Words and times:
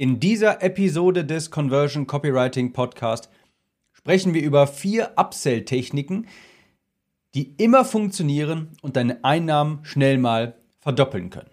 In 0.00 0.18
dieser 0.18 0.62
Episode 0.62 1.26
des 1.26 1.50
Conversion 1.50 2.06
Copywriting 2.06 2.72
Podcast 2.72 3.28
sprechen 3.92 4.32
wir 4.32 4.40
über 4.40 4.66
vier 4.66 5.12
Upsell-Techniken, 5.16 6.26
die 7.34 7.54
immer 7.58 7.84
funktionieren 7.84 8.70
und 8.80 8.96
deine 8.96 9.22
Einnahmen 9.24 9.80
schnell 9.82 10.16
mal 10.16 10.54
verdoppeln 10.78 11.28
können. 11.28 11.50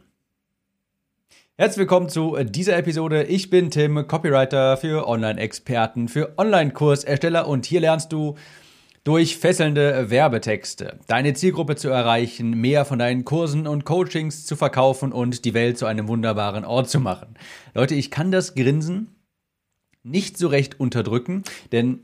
Herzlich 1.58 1.80
willkommen 1.80 2.08
zu 2.08 2.38
dieser 2.42 2.78
Episode. 2.78 3.26
Ich 3.26 3.50
bin 3.50 3.70
Tim, 3.70 4.08
Copywriter 4.08 4.78
für 4.78 5.10
Online-Experten, 5.10 6.08
für 6.08 6.38
Online-Kursersteller 6.38 7.50
und 7.50 7.66
hier 7.66 7.82
lernst 7.82 8.14
du 8.14 8.36
durch 9.08 9.38
fesselnde 9.38 10.10
Werbetexte 10.10 11.00
deine 11.08 11.34
Zielgruppe 11.34 11.78
zu 11.78 11.88
erreichen, 11.88 12.60
mehr 12.60 12.84
von 12.84 13.00
deinen 13.00 13.24
Kursen 13.24 13.66
und 13.66 13.86
Coachings 13.86 14.46
zu 14.46 14.58
verkaufen 14.58 15.14
und 15.14 15.46
die 15.46 15.54
Welt 15.54 15.78
zu 15.78 15.86
einem 15.86 16.10
wunderbaren 16.10 16.66
Ort 16.66 16.90
zu 16.90 17.00
machen. 17.00 17.36
Leute, 17.74 17.96
ich 17.96 18.12
kann 18.12 18.34
das 18.34 18.54
Grinsen 18.54 19.16
nicht 20.04 20.38
so 20.38 20.50
recht 20.50 20.82
unterdrücken, 20.82 21.44
denn 21.72 22.02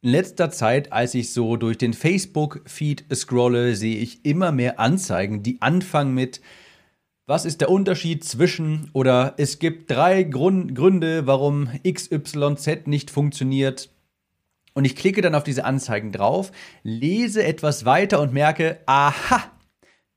in 0.00 0.10
letzter 0.10 0.50
Zeit, 0.50 0.92
als 0.92 1.14
ich 1.14 1.32
so 1.32 1.56
durch 1.56 1.78
den 1.78 1.92
Facebook-Feed 1.92 3.04
scrolle, 3.14 3.76
sehe 3.76 3.98
ich 3.98 4.24
immer 4.24 4.50
mehr 4.50 4.80
Anzeigen, 4.80 5.44
die 5.44 5.62
anfangen 5.62 6.14
mit 6.14 6.40
was 7.26 7.44
ist 7.44 7.60
der 7.60 7.70
Unterschied 7.70 8.24
zwischen 8.24 8.90
oder 8.92 9.34
es 9.36 9.60
gibt 9.60 9.88
drei 9.92 10.24
Grund, 10.24 10.74
Gründe, 10.74 11.28
warum 11.28 11.68
XYZ 11.88 12.88
nicht 12.88 13.12
funktioniert. 13.12 13.91
Und 14.74 14.84
ich 14.84 14.96
klicke 14.96 15.20
dann 15.20 15.34
auf 15.34 15.44
diese 15.44 15.64
Anzeigen 15.64 16.12
drauf, 16.12 16.52
lese 16.82 17.44
etwas 17.44 17.84
weiter 17.84 18.20
und 18.20 18.32
merke, 18.32 18.80
aha, 18.86 19.52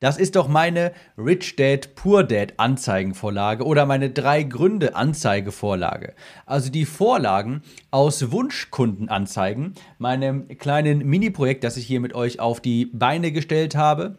das 0.02 0.18
ist 0.18 0.36
doch 0.36 0.48
meine 0.48 0.92
Rich 1.18 1.56
Dad 1.56 1.96
Poor 1.96 2.24
Dad 2.24 2.54
Anzeigenvorlage 2.58 3.64
oder 3.66 3.86
meine 3.86 4.10
drei 4.10 4.44
Gründe 4.44 4.96
Anzeigevorlage. 4.96 6.14
Also 6.46 6.70
die 6.70 6.86
Vorlagen 6.86 7.64
aus 7.92 8.32
Wunschkundenanzeigen, 8.32 9.74
meinem 9.98 10.48
kleinen 10.50 11.00
Mini-Projekt, 11.06 11.64
das 11.64 11.78
ich 11.78 11.88
hier 11.88 12.02
mit 12.02 12.14
euch 12.14 12.40
auf 12.40 12.60
die 12.60 12.86
Beine 12.88 13.32
gestellt 13.32 13.76
habe. 13.76 14.18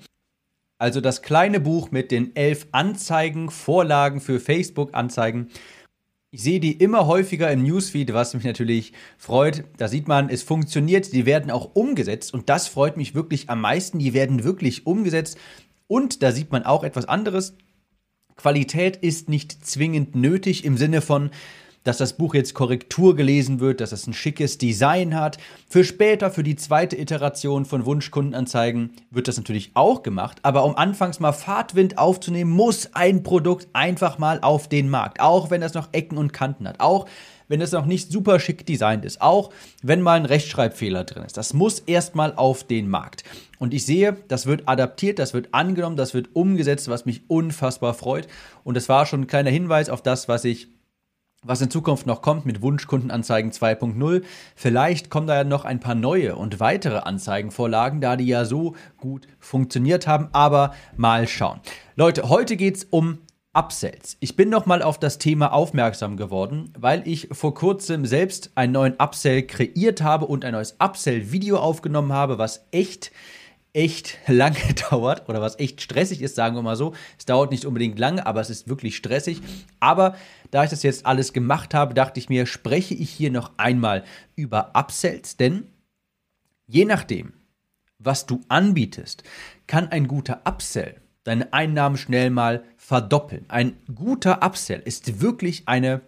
Also 0.78 1.00
das 1.00 1.22
kleine 1.22 1.61
Buch 1.61 1.91
mit 1.91 2.11
den 2.11 2.34
elf 2.36 2.66
Anzeigen, 2.72 3.50
Vorlagen 3.50 4.20
für 4.20 4.41
Facebook-Anzeigen 4.41 5.50
ich 6.30 6.42
sehe 6.42 6.60
die 6.60 6.72
immer 6.72 7.06
häufiger 7.06 7.50
im 7.50 7.62
Newsfeed, 7.62 8.12
was 8.12 8.34
mich 8.34 8.44
natürlich 8.44 8.92
freut. 9.16 9.64
Da 9.77 9.88
sieht 9.88 10.08
man, 10.08 10.28
es 10.28 10.42
funktioniert, 10.42 11.12
die 11.12 11.24
werden 11.24 11.50
auch 11.50 11.74
umgesetzt 11.74 12.34
und 12.34 12.48
das 12.48 12.68
freut 12.68 12.96
mich 12.96 13.14
wirklich 13.14 13.48
am 13.48 13.60
meisten. 13.60 13.98
Die 13.98 14.12
werden 14.12 14.44
wirklich 14.44 14.86
umgesetzt 14.86 15.38
und 15.86 16.22
da 16.22 16.33
sieht 16.33 16.52
man 16.52 16.64
auch 16.64 16.84
etwas 16.84 17.06
anderes. 17.06 17.56
Qualität 18.36 18.96
ist 18.96 19.28
nicht 19.28 19.64
zwingend 19.64 20.14
nötig 20.14 20.64
im 20.64 20.77
Sinne 20.77 21.00
von, 21.00 21.30
dass 21.87 21.98
das 21.98 22.15
Buch 22.15 22.34
jetzt 22.34 22.55
Korrektur 22.55 23.15
gelesen 23.15 23.61
wird, 23.61 23.81
dass 23.81 23.92
es 23.92 24.09
ein 24.09 24.12
schickes 24.12 24.59
Design 24.59 25.15
hat. 25.15 25.39
Für 25.69 25.84
später, 25.84 26.33
für 26.33 26.42
die 26.42 26.56
zweite 26.56 26.98
Iteration 26.98 27.65
von 27.65 27.87
Wunschkundenanzeigen 27.87 28.91
wird 29.12 29.29
das 29.29 29.37
natürlich 29.37 29.70
auch 29.75 30.03
gemacht. 30.03 30.39
Aber 30.42 30.64
um 30.64 30.77
anfangs 30.77 31.20
mal 31.20 31.31
Fahrtwind 31.31 31.97
aufzunehmen, 31.97 32.51
muss 32.51 32.91
ein 32.95 33.23
Produkt 33.23 33.69
einfach 33.73 34.19
mal 34.19 34.41
auf 34.41 34.69
den 34.69 34.89
Markt. 34.89 35.20
Auch 35.20 35.51
wenn 35.51 35.61
das 35.61 35.75
noch 35.75 35.91
Ecken 35.92 36.19
und 36.19 36.33
Kanten 36.33 36.67
hat. 36.67 36.81
Auch 36.81 37.07
wenn 37.47 37.61
es 37.61 37.70
noch 37.70 37.87
nicht 37.87 38.11
super 38.11 38.41
schick 38.41 38.67
designt 38.67 39.05
ist. 39.05 39.23
Auch 39.23 39.51
wenn 39.81 40.03
mal 40.03 40.19
ein 40.19 40.27
Rechtschreibfehler 40.27 41.05
drin 41.05 41.23
ist. 41.23 41.37
Das 41.37 41.55
muss 41.55 41.79
erstmal 41.79 42.34
auf 42.34 42.64
den 42.64 42.89
Markt. 42.89 43.23
Und 43.61 43.73
ich 43.73 43.87
sehe, 43.87 44.17
das 44.27 44.47
wird 44.47 44.69
adaptiert, 44.69 45.20
das 45.20 45.34
wird 45.34 45.55
angenommen, 45.55 45.97
das 45.97 46.14
wird 46.14 46.31
umgesetzt, 46.34 46.89
was 46.89 47.07
mich 47.07 47.23
unfassbar 47.31 47.95
freut. 47.95 48.27
Und 48.64 48.77
das 48.77 48.89
war 48.89 49.07
schon 49.07 49.20
ein 49.20 49.27
kleiner 49.29 49.51
Hinweis 49.51 49.89
auf 49.89 50.03
das, 50.03 50.27
was 50.27 50.45
ich 50.45 50.67
was 51.47 51.61
in 51.61 51.70
Zukunft 51.70 52.06
noch 52.06 52.22
kommt 52.22 52.47
mit 52.47 52.62
Wunschkundenanzeigen 52.62 53.52
2.0. 53.52 54.22
Vielleicht 54.55 55.11
kommen 55.11 55.27
da 55.27 55.36
ja 55.36 55.44
noch 55.44 55.64
ein 55.64 55.80
paar 55.80 55.94
neue 55.94 56.36
und 56.36 56.61
weitere 56.61 56.98
Anzeigenvorlagen, 56.98 58.00
da 58.00 58.16
die 58.16 58.27
ja 58.27 58.44
so 58.44 58.74
gut 58.98 59.27
funktioniert 59.39 60.07
haben. 60.07 60.29
Aber 60.33 60.74
mal 60.96 61.27
schauen. 61.29 61.61
Leute, 61.95 62.29
heute 62.29 62.57
geht 62.57 62.77
es 62.77 62.84
um 62.84 63.18
Upsells. 63.57 64.18
Ich 64.20 64.36
bin 64.36 64.51
nochmal 64.51 64.83
auf 64.83 64.98
das 64.98 65.17
Thema 65.17 65.52
aufmerksam 65.52 66.18
geworden, 66.18 66.73
weil 66.79 67.08
ich 67.08 67.29
vor 67.33 67.55
kurzem 67.55 68.05
selbst 68.05 68.51
einen 68.55 68.73
neuen 68.73 68.96
Upsell 69.01 69.45
kreiert 69.45 70.02
habe 70.02 70.27
und 70.27 70.45
ein 70.45 70.52
neues 70.52 70.77
Upsell-Video 70.78 71.57
aufgenommen 71.57 72.13
habe, 72.13 72.36
was 72.36 72.67
echt 72.70 73.13
echt 73.77 74.19
lange 74.27 74.57
dauert 74.91 75.29
oder 75.29 75.41
was 75.41 75.59
echt 75.59 75.81
stressig 75.83 76.23
ist, 76.23 76.35
sagen 76.35 76.57
wir 76.57 76.63
mal 76.63 76.77
so. 76.77 76.95
Es 77.19 77.27
dauert 77.27 77.51
nicht 77.51 77.67
unbedingt 77.67 77.98
lange, 77.98 78.27
aber 78.27 78.41
es 78.41 78.51
ist 78.51 78.69
wirklich 78.69 78.97
stressig. 78.97 79.42
Aber 79.79 80.17
da 80.51 80.64
ich 80.64 80.70
das 80.70 80.83
jetzt 80.83 81.05
alles 81.05 81.33
gemacht 81.33 81.75
habe, 81.75 81.95
dachte 81.95 82.19
ich 82.19 82.29
mir, 82.29 82.47
spreche 82.47 82.95
ich 82.95 83.11
hier 83.11 83.31
noch 83.31 83.53
einmal 83.59 84.03
über 84.35 84.75
Upsells, 84.75 85.37
denn 85.37 85.69
je 86.67 86.87
nachdem, 86.87 87.35
was 87.98 88.27
du 88.27 88.41
anbietest, 88.48 89.23
kann 89.67 89.89
ein 89.89 90.08
guter 90.08 90.41
Upsell 90.45 90.97
deine 91.25 91.53
Einnahmen 91.53 91.97
schnell 91.97 92.31
mal 92.31 92.64
verdoppeln. 92.77 93.47
Ein 93.48 93.77
guter 93.93 94.43
Upsell 94.45 94.81
ist 94.85 95.20
wirklich 95.20 95.67
eine, 95.67 96.03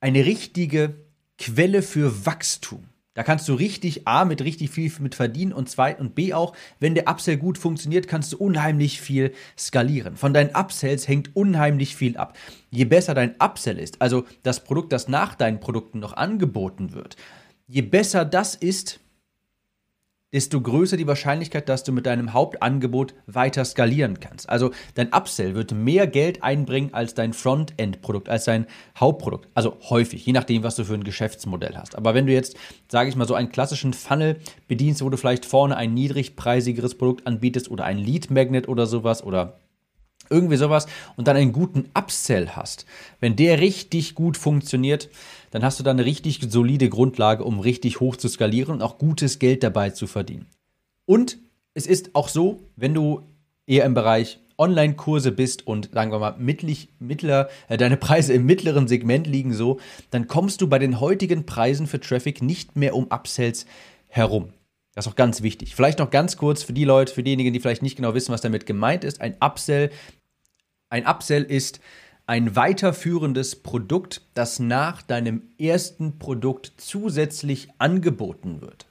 eine 0.00 0.24
richtige 0.24 0.96
Quelle 1.38 1.82
für 1.82 2.24
Wachstum. 2.24 2.88
Da 3.16 3.22
kannst 3.22 3.48
du 3.48 3.54
richtig 3.54 4.06
A 4.06 4.26
mit 4.26 4.42
richtig 4.42 4.70
viel 4.70 4.92
mit 5.00 5.14
verdienen 5.14 5.54
und 5.54 5.70
zwei 5.70 5.96
und 5.96 6.14
B 6.14 6.34
auch, 6.34 6.54
wenn 6.80 6.94
der 6.94 7.08
Upsell 7.08 7.38
gut 7.38 7.56
funktioniert, 7.56 8.08
kannst 8.08 8.34
du 8.34 8.36
unheimlich 8.36 9.00
viel 9.00 9.32
skalieren. 9.58 10.16
Von 10.16 10.34
deinen 10.34 10.54
Upsells 10.54 11.08
hängt 11.08 11.34
unheimlich 11.34 11.96
viel 11.96 12.18
ab. 12.18 12.36
Je 12.70 12.84
besser 12.84 13.14
dein 13.14 13.34
Upsell 13.40 13.78
ist, 13.78 14.02
also 14.02 14.26
das 14.42 14.62
Produkt, 14.62 14.92
das 14.92 15.08
nach 15.08 15.34
deinen 15.34 15.60
Produkten 15.60 15.98
noch 15.98 16.12
angeboten 16.12 16.92
wird, 16.92 17.16
je 17.66 17.80
besser 17.80 18.26
das 18.26 18.54
ist, 18.54 19.00
desto 20.32 20.60
größer 20.60 20.96
die 20.96 21.06
Wahrscheinlichkeit, 21.06 21.68
dass 21.68 21.84
du 21.84 21.92
mit 21.92 22.06
deinem 22.06 22.32
Hauptangebot 22.32 23.14
weiter 23.26 23.64
skalieren 23.64 24.20
kannst. 24.20 24.48
Also 24.48 24.72
dein 24.94 25.12
Upsell 25.12 25.54
wird 25.54 25.72
mehr 25.72 26.06
Geld 26.06 26.42
einbringen 26.42 26.92
als 26.92 27.14
dein 27.14 27.32
Frontend-Produkt, 27.32 28.28
als 28.28 28.44
dein 28.44 28.66
Hauptprodukt. 28.98 29.48
Also 29.54 29.76
häufig, 29.88 30.26
je 30.26 30.32
nachdem, 30.32 30.62
was 30.62 30.76
du 30.76 30.84
für 30.84 30.94
ein 30.94 31.04
Geschäftsmodell 31.04 31.76
hast. 31.76 31.96
Aber 31.96 32.14
wenn 32.14 32.26
du 32.26 32.32
jetzt, 32.32 32.56
sage 32.88 33.08
ich 33.08 33.16
mal, 33.16 33.28
so 33.28 33.34
einen 33.34 33.52
klassischen 33.52 33.92
Funnel 33.92 34.40
bedienst, 34.68 35.02
wo 35.02 35.10
du 35.10 35.16
vielleicht 35.16 35.46
vorne 35.46 35.76
ein 35.76 35.94
niedrigpreisigeres 35.94 36.96
Produkt 36.96 37.26
anbietest 37.26 37.70
oder 37.70 37.84
ein 37.84 37.98
Lead 37.98 38.30
Magnet 38.30 38.68
oder 38.68 38.86
sowas 38.86 39.22
oder 39.22 39.60
irgendwie 40.28 40.56
sowas 40.56 40.86
und 41.16 41.28
dann 41.28 41.36
einen 41.36 41.52
guten 41.52 41.88
Upsell 41.94 42.50
hast, 42.50 42.84
wenn 43.20 43.36
der 43.36 43.60
richtig 43.60 44.14
gut 44.14 44.36
funktioniert, 44.36 45.08
dann 45.56 45.64
hast 45.64 45.80
du 45.80 45.84
da 45.84 45.90
eine 45.90 46.04
richtig 46.04 46.40
solide 46.50 46.90
Grundlage, 46.90 47.42
um 47.42 47.60
richtig 47.60 47.98
hoch 47.98 48.16
zu 48.16 48.28
skalieren 48.28 48.74
und 48.74 48.82
auch 48.82 48.98
gutes 48.98 49.38
Geld 49.38 49.62
dabei 49.62 49.88
zu 49.88 50.06
verdienen. 50.06 50.44
Und 51.06 51.38
es 51.72 51.86
ist 51.86 52.14
auch 52.14 52.28
so, 52.28 52.60
wenn 52.76 52.92
du 52.92 53.22
eher 53.66 53.86
im 53.86 53.94
Bereich 53.94 54.38
Online-Kurse 54.58 55.32
bist 55.32 55.66
und 55.66 55.92
sagen 55.94 56.12
wir 56.12 56.18
mal 56.18 56.34
mittlich, 56.36 56.90
mittler, 56.98 57.48
äh, 57.68 57.78
deine 57.78 57.96
Preise 57.96 58.34
im 58.34 58.44
mittleren 58.44 58.86
Segment 58.86 59.26
liegen 59.26 59.54
so, 59.54 59.80
dann 60.10 60.26
kommst 60.26 60.60
du 60.60 60.68
bei 60.68 60.78
den 60.78 61.00
heutigen 61.00 61.46
Preisen 61.46 61.86
für 61.86 62.00
Traffic 62.00 62.42
nicht 62.42 62.76
mehr 62.76 62.94
um 62.94 63.10
Upsells 63.10 63.64
herum. 64.08 64.52
Das 64.94 65.06
ist 65.06 65.12
auch 65.12 65.16
ganz 65.16 65.40
wichtig. 65.40 65.74
Vielleicht 65.74 66.00
noch 66.00 66.10
ganz 66.10 66.36
kurz 66.36 66.64
für 66.64 66.74
die 66.74 66.84
Leute, 66.84 67.14
für 67.14 67.22
diejenigen, 67.22 67.54
die 67.54 67.60
vielleicht 67.60 67.82
nicht 67.82 67.96
genau 67.96 68.12
wissen, 68.12 68.30
was 68.30 68.42
damit 68.42 68.66
gemeint 68.66 69.04
ist. 69.04 69.22
Ein 69.22 69.36
Upsell. 69.40 69.88
Ein 70.90 71.06
Upsell 71.06 71.44
ist 71.44 71.80
ein 72.26 72.56
weiterführendes 72.56 73.56
Produkt, 73.56 74.22
das 74.34 74.58
nach 74.58 75.00
deinem 75.02 75.42
ersten 75.58 76.18
Produkt 76.18 76.72
zusätzlich 76.76 77.68
angeboten 77.78 78.60
wird. 78.60 78.86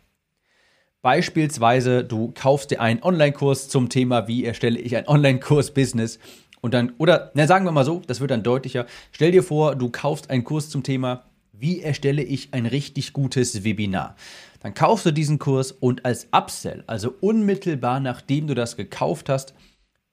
Beispielsweise, 1.01 2.03
du 2.03 2.31
kaufst 2.33 2.71
dir 2.71 2.81
einen 2.81 3.03
Online-Kurs 3.03 3.69
zum 3.69 3.89
Thema, 3.89 4.27
wie 4.27 4.45
erstelle 4.45 4.79
ich 4.79 4.95
ein 4.95 5.07
Online-Kurs-Business 5.07 6.17
und 6.61 6.73
dann, 6.73 6.93
oder, 6.97 7.31
na, 7.35 7.45
sagen 7.45 7.65
wir 7.65 7.71
mal 7.71 7.85
so, 7.85 8.01
das 8.07 8.21
wird 8.21 8.31
dann 8.31 8.41
deutlicher. 8.41 8.87
Stell 9.11 9.31
dir 9.31 9.43
vor, 9.43 9.75
du 9.75 9.91
kaufst 9.91 10.31
einen 10.31 10.43
Kurs 10.43 10.69
zum 10.69 10.81
Thema, 10.81 11.25
wie 11.51 11.81
erstelle 11.81 12.23
ich 12.23 12.53
ein 12.53 12.65
richtig 12.65 13.13
gutes 13.13 13.63
Webinar? 13.63 14.15
Dann 14.61 14.73
kaufst 14.73 15.05
du 15.05 15.11
diesen 15.11 15.37
Kurs 15.37 15.71
und 15.71 16.05
als 16.05 16.29
Upsell, 16.31 16.83
also 16.87 17.13
unmittelbar 17.21 17.99
nachdem 17.99 18.47
du 18.47 18.55
das 18.55 18.77
gekauft 18.77 19.29
hast, 19.29 19.53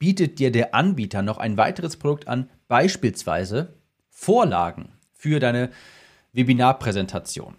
bietet 0.03 0.41
dir 0.41 0.51
der 0.51 0.75
Anbieter 0.75 1.23
noch 1.23 1.39
ein 1.39 1.57
weiteres 1.57 1.97
Produkt 1.97 2.27
an, 2.27 2.51
beispielsweise 2.67 3.75
Vorlagen 4.11 4.89
für 5.13 5.39
deine 5.39 5.71
Webinarpräsentation. 6.33 7.55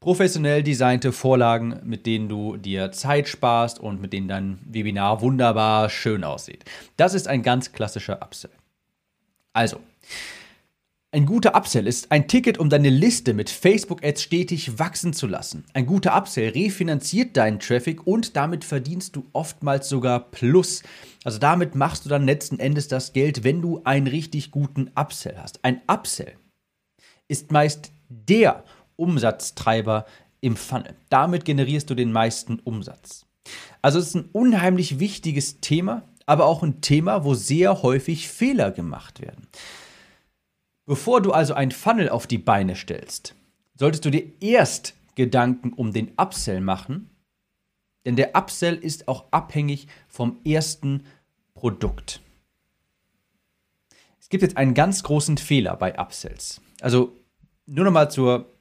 Professionell 0.00 0.64
designte 0.64 1.12
Vorlagen, 1.12 1.78
mit 1.84 2.04
denen 2.04 2.28
du 2.28 2.56
dir 2.56 2.90
Zeit 2.90 3.28
sparst 3.28 3.78
und 3.78 4.00
mit 4.00 4.12
denen 4.12 4.26
dein 4.26 4.58
Webinar 4.64 5.20
wunderbar 5.20 5.88
schön 5.88 6.24
aussieht. 6.24 6.64
Das 6.96 7.14
ist 7.14 7.28
ein 7.28 7.44
ganz 7.44 7.70
klassischer 7.70 8.20
Upsell. 8.22 8.50
Also, 9.52 9.78
ein 11.14 11.26
guter 11.26 11.54
Upsell 11.54 11.86
ist 11.86 12.10
ein 12.10 12.26
Ticket, 12.26 12.58
um 12.58 12.68
deine 12.68 12.90
Liste 12.90 13.34
mit 13.34 13.48
Facebook-Ads 13.48 14.20
stetig 14.20 14.80
wachsen 14.80 15.12
zu 15.12 15.28
lassen. 15.28 15.64
Ein 15.72 15.86
guter 15.86 16.16
Upsell 16.16 16.48
refinanziert 16.48 17.36
deinen 17.36 17.60
Traffic 17.60 18.04
und 18.04 18.34
damit 18.34 18.64
verdienst 18.64 19.14
du 19.14 19.24
oftmals 19.32 19.88
sogar 19.88 20.18
Plus. 20.32 20.82
Also 21.22 21.38
damit 21.38 21.76
machst 21.76 22.04
du 22.04 22.08
dann 22.08 22.26
letzten 22.26 22.58
Endes 22.58 22.88
das 22.88 23.12
Geld, 23.12 23.44
wenn 23.44 23.62
du 23.62 23.80
einen 23.84 24.08
richtig 24.08 24.50
guten 24.50 24.90
Upsell 24.96 25.36
hast. 25.38 25.64
Ein 25.64 25.82
Upsell 25.86 26.32
ist 27.28 27.52
meist 27.52 27.92
der 28.08 28.64
Umsatztreiber 28.96 30.06
im 30.40 30.56
Funnel. 30.56 30.96
Damit 31.10 31.44
generierst 31.44 31.88
du 31.88 31.94
den 31.94 32.10
meisten 32.10 32.58
Umsatz. 32.58 33.24
Also 33.82 34.00
es 34.00 34.08
ist 34.08 34.16
ein 34.16 34.30
unheimlich 34.32 34.98
wichtiges 34.98 35.60
Thema, 35.60 36.02
aber 36.26 36.46
auch 36.46 36.64
ein 36.64 36.80
Thema, 36.80 37.24
wo 37.24 37.34
sehr 37.34 37.84
häufig 37.84 38.28
Fehler 38.28 38.72
gemacht 38.72 39.20
werden. 39.20 39.46
Bevor 40.86 41.22
du 41.22 41.32
also 41.32 41.54
ein 41.54 41.70
Funnel 41.70 42.10
auf 42.10 42.26
die 42.26 42.38
Beine 42.38 42.76
stellst, 42.76 43.34
solltest 43.74 44.04
du 44.04 44.10
dir 44.10 44.30
erst 44.40 44.94
Gedanken 45.14 45.72
um 45.72 45.92
den 45.92 46.12
Upsell 46.16 46.60
machen, 46.60 47.10
denn 48.04 48.16
der 48.16 48.36
Upsell 48.36 48.74
ist 48.74 49.08
auch 49.08 49.24
abhängig 49.30 49.86
vom 50.08 50.40
ersten 50.44 51.04
Produkt. 51.54 52.20
Es 54.20 54.28
gibt 54.28 54.42
jetzt 54.42 54.56
einen 54.56 54.74
ganz 54.74 55.02
großen 55.02 55.38
Fehler 55.38 55.76
bei 55.76 55.98
Upsells. 55.98 56.60
Also 56.80 57.16
nur 57.66 57.84
nochmal 57.84 58.10
zur, 58.10 58.52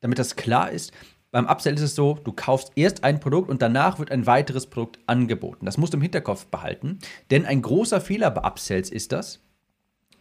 damit 0.00 0.18
das 0.18 0.36
klar 0.36 0.70
ist, 0.70 0.92
beim 1.30 1.46
Upsell 1.46 1.74
ist 1.74 1.80
es 1.80 1.94
so, 1.94 2.14
du 2.22 2.32
kaufst 2.32 2.72
erst 2.76 3.02
ein 3.02 3.18
Produkt 3.18 3.48
und 3.48 3.60
danach 3.60 3.98
wird 3.98 4.10
ein 4.10 4.26
weiteres 4.26 4.66
Produkt 4.66 5.00
angeboten. 5.06 5.66
Das 5.66 5.78
musst 5.78 5.92
du 5.92 5.96
im 5.96 6.02
Hinterkopf 6.02 6.46
behalten, 6.46 6.98
denn 7.30 7.44
ein 7.44 7.62
großer 7.62 8.00
Fehler 8.00 8.30
bei 8.30 8.42
Upsells 8.42 8.90
ist 8.90 9.10
das, 9.10 9.43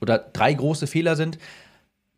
oder 0.03 0.19
drei 0.19 0.53
große 0.53 0.85
Fehler 0.85 1.15
sind, 1.15 1.39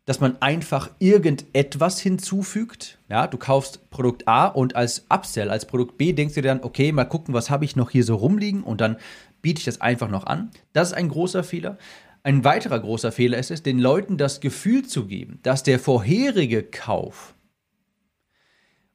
dass 0.04 0.20
man 0.20 0.40
einfach 0.40 0.90
irgendetwas 0.98 1.98
hinzufügt. 2.00 2.98
Ja, 3.08 3.26
du 3.26 3.38
kaufst 3.38 3.90
Produkt 3.90 4.28
A 4.28 4.46
und 4.46 4.76
als 4.76 5.06
Upsell, 5.08 5.50
als 5.50 5.66
Produkt 5.66 5.98
B 5.98 6.12
denkst 6.12 6.34
du 6.34 6.42
dir 6.42 6.48
dann, 6.48 6.62
okay, 6.62 6.92
mal 6.92 7.04
gucken, 7.04 7.34
was 7.34 7.50
habe 7.50 7.64
ich 7.64 7.74
noch 7.74 7.90
hier 7.90 8.04
so 8.04 8.14
rumliegen 8.14 8.62
und 8.62 8.80
dann 8.80 8.96
biete 9.42 9.58
ich 9.58 9.64
das 9.64 9.80
einfach 9.80 10.08
noch 10.08 10.24
an. 10.24 10.50
Das 10.72 10.88
ist 10.88 10.94
ein 10.94 11.08
großer 11.08 11.42
Fehler. 11.42 11.78
Ein 12.22 12.44
weiterer 12.44 12.78
großer 12.78 13.12
Fehler 13.12 13.38
ist 13.38 13.50
es, 13.50 13.62
den 13.62 13.78
Leuten 13.78 14.16
das 14.16 14.40
Gefühl 14.40 14.84
zu 14.84 15.06
geben, 15.06 15.38
dass 15.42 15.62
der 15.62 15.78
vorherige 15.78 16.62
Kauf 16.62 17.34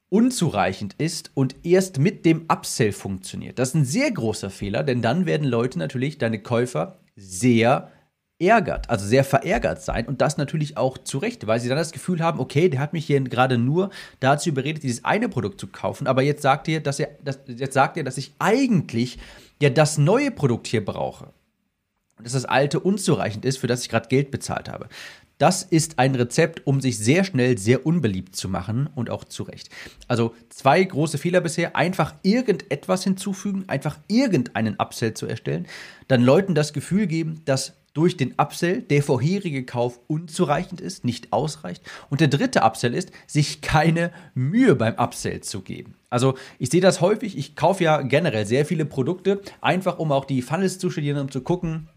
unzureichend 0.10 0.96
ist 0.98 1.32
und 1.34 1.56
erst 1.64 1.98
mit 1.98 2.26
dem 2.26 2.46
Upsell 2.50 2.92
funktioniert. 2.92 3.60
Das 3.60 3.70
ist 3.70 3.76
ein 3.76 3.86
sehr 3.86 4.12
großer 4.12 4.50
Fehler, 4.50 4.84
denn 4.84 5.02
dann 5.02 5.26
werden 5.26 5.48
Leute 5.48 5.80
natürlich, 5.80 6.18
deine 6.18 6.40
Käufer, 6.40 7.00
sehr 7.16 7.90
ärgert, 8.42 8.90
also 8.90 9.06
sehr 9.06 9.24
verärgert 9.24 9.82
sein 9.82 10.08
und 10.08 10.22
das 10.22 10.38
natürlich 10.38 10.78
auch 10.78 10.98
zu 10.98 11.20
Recht, 11.20 11.48
weil 11.48 11.60
sie 11.60 11.70
dann 11.70 11.78
das 11.78 11.92
Gefühl 11.92 12.22
haben, 12.22 12.40
okay, 12.40 12.70
der 12.70 12.80
hat 12.80 12.94
mich 12.94 13.06
hier 13.06 13.22
gerade 13.22 13.58
nur 13.58 13.92
dazu 14.20 14.50
überredet, 14.50 14.84
dieses 14.84 15.06
eine 15.06 15.30
Produkt 15.30 15.60
zu 15.60 15.68
kaufen, 15.68 16.08
aber 16.08 16.24
jetzt 16.24 16.42
sagt 16.42 16.68
er, 16.68 16.80
dass 16.80 17.00
er, 17.00 17.10
dass, 17.24 17.40
jetzt 17.48 17.74
sagt 17.74 17.98
er, 17.98 18.04
dass 18.04 18.18
ich 18.18 18.34
eigentlich 18.40 19.20
ja 19.62 19.70
das 19.70 19.98
neue 19.98 20.32
Produkt 20.32 20.68
hier 20.68 20.84
brauche. 20.84 21.30
Dass 22.22 22.34
das 22.34 22.46
alte 22.46 22.80
unzureichend 22.80 23.46
ist, 23.46 23.58
für 23.58 23.68
das 23.68 23.82
ich 23.82 23.90
gerade 23.90 24.08
Geld 24.08 24.30
bezahlt 24.30 24.70
habe. 24.70 24.90
Das 25.40 25.64
ist 25.64 25.98
ein 25.98 26.14
Rezept, 26.14 26.68
um 26.68 26.82
sich 26.82 27.00
sehr 27.00 27.24
schnell 27.24 27.58
sehr 27.58 27.88
unbeliebt 27.88 28.36
zu 28.36 28.48
machen 28.48 28.88
und 28.94 29.10
auch 29.10 29.24
zu 29.24 29.42
Recht. 29.42 29.72
Also 30.08 30.36
zwei 30.50 30.84
große 30.84 31.18
Fehler 31.18 31.42
bisher. 31.42 31.76
Einfach 31.76 32.14
irgendetwas 32.22 33.04
hinzufügen, 33.04 33.64
einfach 33.66 33.98
irgendeinen 34.08 34.76
Upsell 34.76 35.16
zu 35.16 35.26
erstellen, 35.26 35.66
dann 36.08 36.22
Leuten 36.22 36.54
das 36.54 36.74
Gefühl 36.74 37.08
geben, 37.08 37.42
dass 37.46 37.74
durch 37.94 38.16
den 38.18 38.34
Upsell 38.38 38.82
der 38.82 39.04
vorherige 39.04 39.66
Kauf 39.66 40.00
unzureichend 40.08 40.80
ist, 40.80 41.04
nicht 41.04 41.34
ausreicht. 41.34 41.84
Und 42.10 42.22
der 42.22 42.30
dritte 42.30 42.62
Upsell 42.62 42.94
ist, 42.94 43.12
sich 43.28 43.62
keine 43.62 44.12
Mühe 44.34 44.76
beim 44.76 44.96
Upsell 44.96 45.42
zu 45.42 45.62
geben. 45.62 45.96
Also 46.10 46.36
ich 46.60 46.70
sehe 46.70 46.82
das 46.82 47.02
häufig, 47.02 47.38
ich 47.38 47.56
kaufe 47.56 47.84
ja 47.84 48.02
generell 48.02 48.46
sehr 48.46 48.66
viele 48.66 48.86
Produkte, 48.86 49.42
einfach 49.62 50.00
um 50.00 50.12
auch 50.12 50.26
die 50.26 50.42
Funnels 50.42 50.80
zu 50.80 50.90
studieren, 50.90 51.20
um 51.20 51.32
zu 51.32 51.42
gucken, 51.42 51.90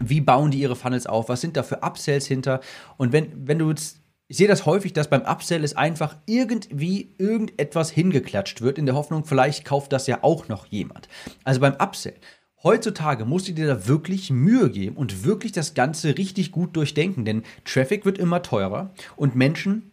wie 0.00 0.20
bauen 0.20 0.50
die 0.50 0.60
ihre 0.60 0.76
Funnels 0.76 1.06
auf? 1.06 1.28
Was 1.28 1.40
sind 1.40 1.56
da 1.56 1.62
für 1.62 1.82
Upsells 1.82 2.26
hinter? 2.26 2.60
Und 2.96 3.12
wenn, 3.12 3.46
wenn 3.46 3.58
du 3.58 3.68
jetzt, 3.68 4.00
ich 4.28 4.38
sehe 4.38 4.48
das 4.48 4.64
häufig, 4.64 4.94
dass 4.94 5.10
beim 5.10 5.22
Upsell 5.22 5.64
es 5.64 5.76
einfach 5.76 6.16
irgendwie 6.26 7.14
irgendetwas 7.18 7.90
hingeklatscht 7.90 8.62
wird, 8.62 8.78
in 8.78 8.86
der 8.86 8.94
Hoffnung, 8.94 9.24
vielleicht 9.24 9.66
kauft 9.66 9.92
das 9.92 10.06
ja 10.06 10.20
auch 10.22 10.48
noch 10.48 10.66
jemand. 10.66 11.08
Also 11.44 11.60
beim 11.60 11.74
Upsell. 11.74 12.14
Heutzutage 12.62 13.24
musst 13.24 13.48
du 13.48 13.52
dir 13.52 13.66
da 13.66 13.88
wirklich 13.88 14.30
Mühe 14.30 14.70
geben 14.70 14.96
und 14.96 15.24
wirklich 15.24 15.50
das 15.50 15.74
Ganze 15.74 16.16
richtig 16.16 16.52
gut 16.52 16.76
durchdenken, 16.76 17.24
denn 17.24 17.42
Traffic 17.64 18.04
wird 18.04 18.18
immer 18.18 18.42
teurer 18.42 18.94
und 19.16 19.34
Menschen 19.34 19.90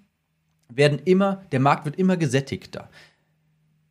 werden 0.72 1.00
immer, 1.06 1.44
der 1.52 1.60
Markt 1.60 1.86
wird 1.86 1.98
immer 1.98 2.16
gesättigter. 2.16 2.90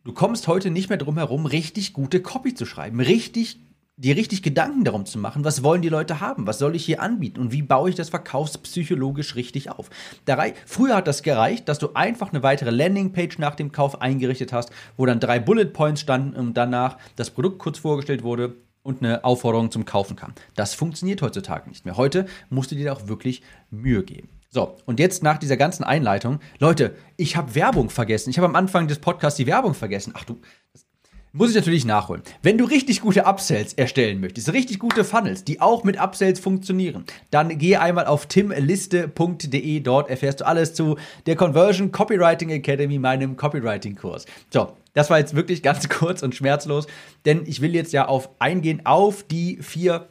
Du 0.05 0.13
kommst 0.13 0.47
heute 0.47 0.71
nicht 0.71 0.89
mehr 0.89 0.99
drum 0.99 1.17
herum, 1.19 1.45
richtig 1.45 1.93
gute 1.93 2.23
Copy 2.23 2.55
zu 2.55 2.67
schreiben, 2.67 3.01
richtig 3.01 3.59
dir 3.97 4.15
richtig 4.15 4.45
Gedanken 4.45 4.85
darum 4.85 5.07
zu 5.07 5.19
machen, 5.19 5.45
was 5.45 5.65
wollen 5.65 5.83
die 5.83 5.89
Leute 5.89 6.21
haben, 6.21 6.47
was 6.47 6.61
soll 6.61 6.77
ich 6.77 6.85
hier 6.85 7.03
anbieten 7.03 7.41
und 7.41 7.51
wie 7.51 7.63
baue 7.63 7.91
ich 7.91 7.97
das 7.97 8.11
verkaufspsychologisch 8.11 9.35
richtig 9.35 9.71
auf. 9.71 9.91
Darei 10.25 10.55
Früher 10.67 10.95
hat 10.95 11.09
das 11.09 11.25
gereicht, 11.25 11.69
dass 11.69 11.81
du 11.81 11.95
einfach 11.95 12.33
eine 12.33 12.45
weitere 12.45 12.71
Landingpage 12.71 13.39
nach 13.39 13.57
dem 13.57 13.73
Kauf 13.73 14.01
eingerichtet 14.01 14.53
hast, 14.53 14.71
wo 14.97 15.05
dann 15.05 15.19
drei 15.19 15.41
Bullet 15.41 15.73
Points 15.73 16.01
standen 16.01 16.37
und 16.37 16.55
danach 16.55 16.97
das 17.17 17.31
Produkt 17.31 17.59
kurz 17.59 17.79
vorgestellt 17.81 18.23
wurde 18.23 18.55
und 18.88 19.05
eine 19.05 19.23
Aufforderung 19.23 19.70
zum 19.70 19.85
Kaufen 19.85 20.17
kam. 20.17 20.32
Das 20.56 20.73
funktioniert 20.73 21.20
heutzutage 21.20 21.69
nicht 21.69 21.85
mehr. 21.85 21.99
Heute 21.99 22.25
musst 22.49 22.70
du 22.70 22.75
dir 22.75 22.90
auch 22.94 23.06
wirklich 23.06 23.43
Mühe 23.70 24.02
geben. 24.02 24.31
So, 24.49 24.76
und 24.87 24.99
jetzt 24.99 25.23
nach 25.23 25.37
dieser 25.37 25.58
ganzen 25.58 25.85
Einleitung, 25.85 26.40
Leute, 26.58 26.96
ich 27.19 27.37
habe 27.37 27.55
Werbung 27.55 27.90
vergessen. 27.90 28.31
Ich 28.31 28.38
habe 28.38 28.49
am 28.49 28.56
Anfang 28.56 28.88
des 28.88 28.99
Podcasts 28.99 29.37
die 29.37 29.46
Werbung 29.46 29.75
vergessen. 29.75 30.14
Ach 30.17 30.25
du, 30.25 30.40
das 30.73 30.87
muss 31.33 31.51
ich 31.51 31.57
natürlich 31.57 31.85
nachholen. 31.85 32.23
Wenn 32.43 32.59
du 32.59 32.65
richtig 32.65 33.01
gute 33.01 33.27
Upsells 33.27 33.75
erstellen 33.75 34.21
möchtest, 34.21 34.53
richtig 34.53 34.79
gute 34.79 35.05
Funnels, 35.05 35.45
die 35.45 35.61
auch 35.61 35.85
mit 35.85 35.99
Upsells 35.99 36.41
funktionieren, 36.41 37.05
dann 37.31 37.59
geh 37.59 37.77
einmal 37.77 38.07
auf 38.07 38.27
timliste.de. 38.27 39.81
Dort 39.81 40.11
erfährst 40.11 40.41
du 40.41 40.47
alles 40.47 40.75
zu 40.75 40.97
der 41.27 41.37
Conversion 41.37 41.93
Copywriting 41.93 42.51
Academy, 42.51 42.99
meinem 42.99 43.37
Copywriting-Kurs. 43.37 44.27
So, 44.53 44.73
das 44.95 45.11
war 45.11 45.19
jetzt 45.19 45.35
wirklich 45.35 45.63
ganz 45.63 45.89
kurz 45.89 46.23
und 46.23 46.35
schmerzlos, 46.35 46.87
denn 47.25 47.45
ich 47.47 47.61
will 47.61 47.75
jetzt 47.75 47.93
ja 47.93 48.07
auf 48.07 48.31
eingehen 48.41 48.87
auf 48.87 49.23
die 49.23 49.59
vier 49.63 50.09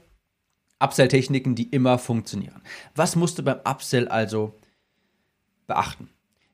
Upsell-Techniken, 0.79 1.55
die 1.55 1.69
immer 1.69 1.97
funktionieren. 1.97 2.61
Was 2.95 3.15
musst 3.15 3.39
du 3.39 3.43
beim 3.43 3.59
Upsell 3.65 4.07
also 4.07 4.53
beachten? 5.65 6.09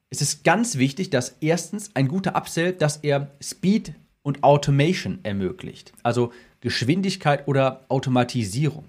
Es 0.10 0.22
ist 0.22 0.44
ganz 0.44 0.78
wichtig, 0.78 1.10
dass 1.10 1.38
erstens 1.42 1.92
ein 1.96 2.08
guter 2.08 2.36
Upsell, 2.36 2.74
dass 2.74 2.98
er 2.98 3.32
Speed 3.42 3.94
und 4.24 4.44
Automation 4.44 5.20
ermöglicht, 5.24 5.94
also 6.02 6.34
Geschwindigkeit 6.62 7.48
oder 7.48 7.86
Automatisierung. 7.90 8.86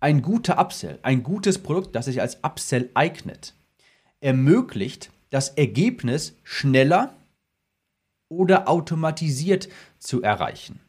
Ein 0.00 0.20
guter 0.20 0.58
Upsell, 0.58 0.98
ein 1.02 1.22
gutes 1.22 1.58
Produkt, 1.58 1.94
das 1.94 2.06
sich 2.06 2.20
als 2.20 2.38
Upsell 2.42 2.90
eignet, 2.94 3.54
ermöglicht 4.20 5.10
das 5.30 5.50
Ergebnis 5.50 6.34
schneller 6.42 7.14
oder 8.28 8.68
automatisiert 8.68 9.68
zu 9.98 10.22
erreichen. 10.22 10.80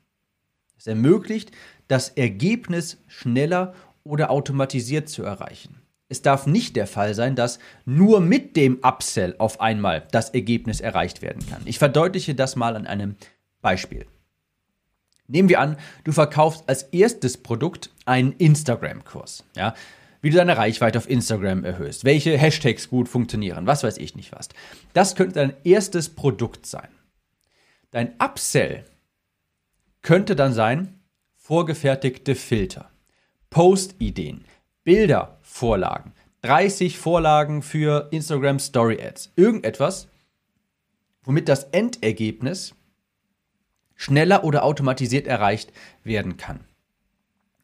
Es 0.78 0.88
ermöglicht 0.88 1.52
das 1.88 2.10
Ergebnis 2.10 2.98
schneller 3.08 3.74
oder 4.04 4.32
automatisiert 4.32 5.08
zu 5.08 5.24
erreichen. 5.24 5.80
Es 6.10 6.22
darf 6.22 6.46
nicht 6.46 6.76
der 6.76 6.88
Fall 6.88 7.16
sein, 7.16 7.36
dass 7.36 7.60
nur 7.86 8.20
mit 8.20 8.56
dem 8.56 8.80
Upsell 8.84 9.36
auf 9.38 9.62
einmal 9.62 10.04
das 10.12 10.30
Ergebnis 10.30 10.82
erreicht 10.82 11.22
werden 11.22 11.44
kann. 11.50 11.62
Ich 11.66 11.80
verdeutliche 11.80 12.36
das 12.36 12.56
mal 12.56 12.76
an 12.76 12.86
einem 12.86 13.16
Beispiel. 13.64 14.06
Nehmen 15.28 15.50
wir 15.50 15.60
an, 15.60 15.78
du 16.04 16.12
verkaufst 16.12 16.70
als 16.70 16.84
erstes 16.84 17.38
Produkt 17.38 17.90
einen 18.06 18.34
Instagram-Kurs. 18.34 19.46
Ja? 19.56 19.74
Wie 20.22 20.30
du 20.30 20.38
deine 20.38 20.58
Reichweite 20.58 21.00
auf 21.00 21.10
Instagram 21.10 21.66
erhöhst, 21.66 22.06
welche 22.06 22.38
Hashtags 22.38 22.90
gut 22.90 23.10
funktionieren, 23.10 23.66
was 23.66 23.84
weiß 23.84 23.98
ich 23.98 24.16
nicht 24.16 24.32
was. 24.32 24.50
Das 24.94 25.16
könnte 25.16 25.34
dein 25.34 25.54
erstes 25.64 26.10
Produkt 26.10 26.66
sein. 26.66 26.90
Dein 27.92 28.14
Upsell 28.20 28.86
könnte 30.02 30.36
dann 30.36 30.54
sein, 30.54 31.00
vorgefertigte 31.38 32.36
Filter, 32.36 32.90
Post-Ideen, 33.50 34.46
Bildervorlagen, 34.84 36.14
30 36.42 36.98
Vorlagen 36.98 37.62
für 37.62 38.10
Instagram 38.12 38.60
Story 38.60 39.02
Ads. 39.02 39.32
Irgendetwas, 39.36 40.08
womit 41.24 41.48
das 41.48 41.66
Endergebnis 41.66 42.76
schneller 43.96 44.44
oder 44.44 44.64
automatisiert 44.64 45.28
erreicht 45.28 45.72
werden 46.04 46.38
kann. 46.38 46.62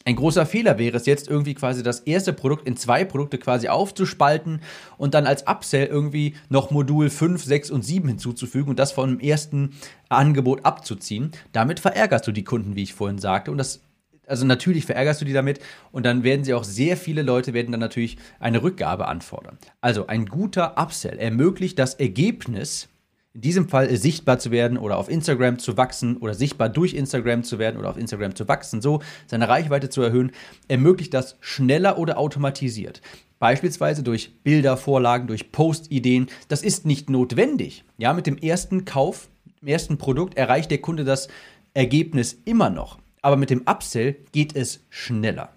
Ein 0.05 0.15
großer 0.15 0.45
Fehler 0.45 0.79
wäre 0.79 0.95
es 0.95 1.05
jetzt 1.05 1.27
irgendwie 1.27 1.53
quasi 1.53 1.83
das 1.83 1.99
erste 1.99 2.31
Produkt 2.31 2.65
in 2.65 2.77
zwei 2.77 3.03
Produkte 3.03 3.37
quasi 3.37 3.67
aufzuspalten 3.67 4.61
und 4.97 5.13
dann 5.13 5.27
als 5.27 5.45
Upsell 5.45 5.87
irgendwie 5.87 6.35
noch 6.47 6.71
Modul 6.71 7.09
5, 7.09 7.43
6 7.43 7.69
und 7.69 7.83
7 7.83 8.07
hinzuzufügen 8.07 8.69
und 8.69 8.79
das 8.79 8.93
von 8.93 9.09
dem 9.09 9.19
ersten 9.19 9.75
Angebot 10.07 10.65
abzuziehen. 10.65 11.31
Damit 11.51 11.81
verärgerst 11.81 12.25
du 12.25 12.31
die 12.31 12.45
Kunden, 12.45 12.75
wie 12.75 12.83
ich 12.83 12.93
vorhin 12.93 13.19
sagte. 13.19 13.51
Und 13.51 13.57
das, 13.57 13.81
also 14.25 14.45
natürlich 14.45 14.85
verärgerst 14.85 15.19
du 15.19 15.25
die 15.25 15.33
damit 15.33 15.59
und 15.91 16.05
dann 16.05 16.23
werden 16.23 16.45
sie 16.45 16.53
auch 16.53 16.63
sehr 16.63 16.95
viele 16.95 17.21
Leute 17.21 17.53
werden 17.53 17.71
dann 17.71 17.81
natürlich 17.81 18.17
eine 18.39 18.63
Rückgabe 18.63 19.07
anfordern. 19.07 19.57
Also 19.81 20.07
ein 20.07 20.25
guter 20.27 20.77
Upsell 20.77 21.19
ermöglicht 21.19 21.77
das 21.77 21.95
Ergebnis 21.95 22.87
in 23.33 23.41
diesem 23.41 23.69
Fall 23.69 23.95
sichtbar 23.95 24.39
zu 24.39 24.51
werden 24.51 24.77
oder 24.77 24.97
auf 24.97 25.09
Instagram 25.09 25.59
zu 25.59 25.77
wachsen 25.77 26.17
oder 26.17 26.33
sichtbar 26.33 26.69
durch 26.69 26.93
Instagram 26.93 27.43
zu 27.43 27.59
werden 27.59 27.77
oder 27.77 27.89
auf 27.89 27.97
Instagram 27.97 28.35
zu 28.35 28.47
wachsen, 28.47 28.81
so 28.81 29.01
seine 29.27 29.47
Reichweite 29.47 29.89
zu 29.89 30.01
erhöhen, 30.01 30.31
ermöglicht 30.67 31.13
das 31.13 31.37
schneller 31.39 31.97
oder 31.97 32.17
automatisiert. 32.17 33.01
Beispielsweise 33.37 34.03
durch 34.03 34.41
Bildervorlagen, 34.43 35.27
durch 35.27 35.51
Postideen. 35.51 36.27
Das 36.49 36.61
ist 36.61 36.85
nicht 36.85 37.09
notwendig. 37.09 37.85
Ja, 37.97 38.13
mit 38.13 38.27
dem 38.27 38.37
ersten 38.37 38.83
Kauf, 38.83 39.29
dem 39.61 39.69
ersten 39.69 39.97
Produkt 39.97 40.35
erreicht 40.35 40.71
der 40.71 40.79
Kunde 40.79 41.05
das 41.05 41.29
Ergebnis 41.73 42.41
immer 42.45 42.69
noch. 42.69 42.99
Aber 43.21 43.37
mit 43.37 43.49
dem 43.49 43.61
Upsell 43.61 44.17
geht 44.31 44.55
es 44.55 44.85
schneller. 44.89 45.53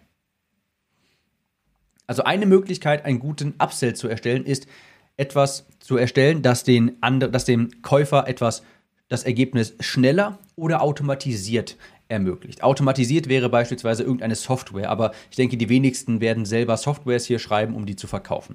Also 2.07 2.25
eine 2.25 2.47
Möglichkeit, 2.47 3.05
einen 3.05 3.21
guten 3.21 3.55
Upsell 3.59 3.95
zu 3.95 4.09
erstellen, 4.09 4.45
ist 4.45 4.67
etwas 5.17 5.67
zu 5.79 5.97
erstellen, 5.97 6.43
das, 6.43 6.65
den 6.65 6.97
andre, 7.01 7.31
das 7.31 7.45
dem 7.45 7.83
Käufer 7.83 8.29
etwas 8.29 8.63
das 9.09 9.25
Ergebnis 9.25 9.75
schneller 9.81 10.39
oder 10.57 10.81
automatisiert 10.81 11.77
ermöglicht. 12.09 12.63
Automatisiert 12.63 13.29
wäre 13.29 13.49
beispielsweise 13.49 14.03
irgendeine 14.03 14.35
Software, 14.37 14.91
aber 14.91 15.13
ich 15.31 15.37
denke, 15.37 15.57
die 15.57 15.69
wenigsten 15.69 16.21
werden 16.21 16.45
selber 16.45 16.77
Softwares 16.77 17.27
hier 17.27 17.39
schreiben, 17.39 17.75
um 17.75 17.87
die 17.87 17.97
zu 17.97 18.07
verkaufen. 18.07 18.55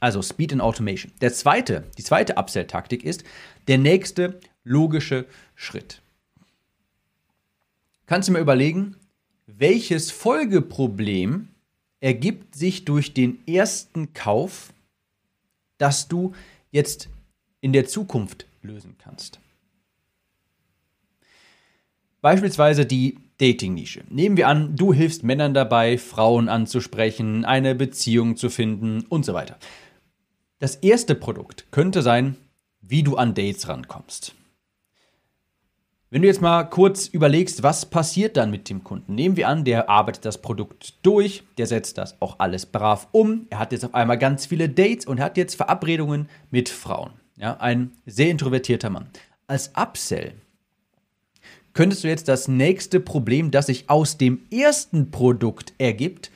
Also 0.00 0.22
Speed 0.22 0.52
and 0.52 0.62
Automation. 0.62 1.12
Der 1.20 1.32
zweite, 1.32 1.84
die 1.96 2.04
zweite 2.04 2.36
Upsell-Taktik 2.36 3.04
ist 3.04 3.24
der 3.66 3.78
nächste 3.78 4.40
logische 4.64 5.26
Schritt. 5.54 6.00
Kannst 8.06 8.28
du 8.28 8.32
mir 8.32 8.40
überlegen, 8.40 8.96
welches 9.46 10.10
Folgeproblem 10.10 11.48
ergibt 12.00 12.54
sich 12.54 12.84
durch 12.84 13.12
den 13.12 13.46
ersten 13.46 14.14
Kauf, 14.14 14.72
das 15.78 16.08
du 16.08 16.34
jetzt 16.70 17.08
in 17.60 17.72
der 17.72 17.86
Zukunft 17.86 18.46
lösen 18.62 18.96
kannst? 18.98 19.40
Beispielsweise 22.20 22.84
die 22.84 23.18
Dating-Nische. 23.38 24.02
Nehmen 24.10 24.36
wir 24.36 24.48
an, 24.48 24.74
du 24.74 24.92
hilfst 24.92 25.22
Männern 25.22 25.54
dabei, 25.54 25.96
Frauen 25.96 26.48
anzusprechen, 26.48 27.44
eine 27.44 27.74
Beziehung 27.74 28.36
zu 28.36 28.50
finden 28.50 29.04
und 29.08 29.24
so 29.24 29.32
weiter. 29.34 29.56
Das 30.58 30.74
erste 30.74 31.14
Produkt 31.14 31.70
könnte 31.70 32.02
sein, 32.02 32.36
wie 32.80 33.04
du 33.04 33.16
an 33.16 33.34
Dates 33.34 33.68
rankommst. 33.68 34.34
Wenn 36.10 36.22
du 36.22 36.28
jetzt 36.28 36.40
mal 36.40 36.64
kurz 36.64 37.06
überlegst, 37.06 37.62
was 37.62 37.84
passiert 37.84 38.38
dann 38.38 38.50
mit 38.50 38.70
dem 38.70 38.82
Kunden? 38.82 39.14
Nehmen 39.14 39.36
wir 39.36 39.46
an, 39.46 39.66
der 39.66 39.90
arbeitet 39.90 40.24
das 40.24 40.40
Produkt 40.40 40.94
durch, 41.04 41.42
der 41.58 41.66
setzt 41.66 41.98
das 41.98 42.18
auch 42.22 42.38
alles 42.38 42.64
brav 42.64 43.08
um. 43.12 43.46
Er 43.50 43.58
hat 43.58 43.72
jetzt 43.72 43.84
auf 43.84 43.94
einmal 43.94 44.16
ganz 44.16 44.46
viele 44.46 44.70
Dates 44.70 45.04
und 45.04 45.20
hat 45.20 45.36
jetzt 45.36 45.56
Verabredungen 45.56 46.30
mit 46.50 46.70
Frauen. 46.70 47.10
Ja, 47.36 47.58
ein 47.58 47.92
sehr 48.06 48.30
introvertierter 48.30 48.88
Mann. 48.88 49.10
Als 49.46 49.72
Upsell 49.76 50.32
könntest 51.74 52.04
du 52.04 52.08
jetzt 52.08 52.28
das 52.28 52.48
nächste 52.48 53.00
Problem, 53.00 53.50
das 53.50 53.66
sich 53.66 53.90
aus 53.90 54.16
dem 54.16 54.40
ersten 54.50 55.10
Produkt 55.10 55.74
ergibt, 55.76 56.30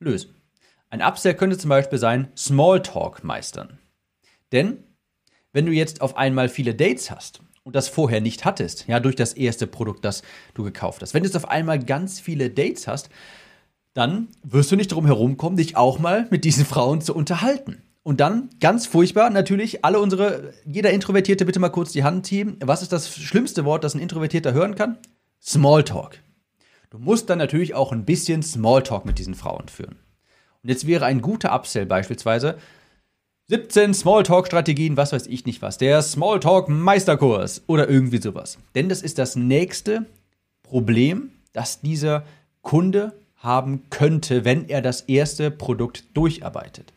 lösen. 0.00 0.34
Ein 0.90 1.02
Upsell 1.02 1.34
könnte 1.34 1.56
zum 1.56 1.68
Beispiel 1.68 2.00
sein 2.00 2.32
Smalltalk 2.36 3.22
meistern. 3.22 3.78
Denn 4.50 4.78
wenn 5.52 5.66
du 5.66 5.72
jetzt 5.72 6.00
auf 6.00 6.16
einmal 6.16 6.48
viele 6.48 6.74
Dates 6.74 7.12
hast 7.12 7.44
und 7.64 7.74
das 7.74 7.88
vorher 7.88 8.20
nicht 8.20 8.44
hattest, 8.44 8.86
ja, 8.86 9.00
durch 9.00 9.16
das 9.16 9.32
erste 9.32 9.66
Produkt, 9.66 10.04
das 10.04 10.22
du 10.54 10.62
gekauft 10.62 11.02
hast, 11.02 11.14
wenn 11.14 11.22
du 11.22 11.28
jetzt 11.28 11.36
auf 11.36 11.48
einmal 11.48 11.78
ganz 11.78 12.20
viele 12.20 12.50
Dates 12.50 12.86
hast, 12.86 13.08
dann 13.94 14.28
wirst 14.42 14.70
du 14.70 14.76
nicht 14.76 14.92
drum 14.92 15.06
herum 15.06 15.36
kommen, 15.36 15.56
dich 15.56 15.76
auch 15.76 15.98
mal 15.98 16.26
mit 16.30 16.44
diesen 16.44 16.64
Frauen 16.64 17.00
zu 17.00 17.14
unterhalten. 17.14 17.82
Und 18.02 18.20
dann, 18.20 18.50
ganz 18.60 18.86
furchtbar, 18.86 19.30
natürlich, 19.30 19.82
alle 19.84 19.98
unsere, 19.98 20.52
jeder 20.66 20.90
Introvertierte 20.90 21.46
bitte 21.46 21.58
mal 21.58 21.70
kurz 21.70 21.92
die 21.92 22.04
Hand 22.04 22.26
heben. 22.26 22.58
Was 22.60 22.82
ist 22.82 22.92
das 22.92 23.16
schlimmste 23.16 23.64
Wort, 23.64 23.82
das 23.82 23.94
ein 23.94 24.00
Introvertierter 24.00 24.52
hören 24.52 24.74
kann? 24.74 24.98
Smalltalk. 25.42 26.18
Du 26.90 26.98
musst 26.98 27.30
dann 27.30 27.38
natürlich 27.38 27.74
auch 27.74 27.92
ein 27.92 28.04
bisschen 28.04 28.42
Smalltalk 28.42 29.06
mit 29.06 29.18
diesen 29.18 29.34
Frauen 29.34 29.68
führen. 29.68 29.96
Und 30.62 30.68
jetzt 30.68 30.86
wäre 30.86 31.06
ein 31.06 31.22
guter 31.22 31.54
Upsell 31.54 31.86
beispielsweise 31.86 32.58
17 33.48 33.92
Smalltalk-Strategien, 33.92 34.96
was 34.96 35.12
weiß 35.12 35.26
ich 35.26 35.44
nicht 35.44 35.60
was, 35.60 35.76
der 35.76 36.00
Smalltalk-Meisterkurs 36.00 37.64
oder 37.66 37.90
irgendwie 37.90 38.20
sowas. 38.20 38.56
Denn 38.74 38.88
das 38.88 39.02
ist 39.02 39.18
das 39.18 39.36
nächste 39.36 40.06
Problem, 40.62 41.30
das 41.52 41.82
dieser 41.82 42.24
Kunde 42.62 43.12
haben 43.36 43.82
könnte, 43.90 44.46
wenn 44.46 44.70
er 44.70 44.80
das 44.80 45.02
erste 45.02 45.50
Produkt 45.50 46.04
durcharbeitet. 46.14 46.94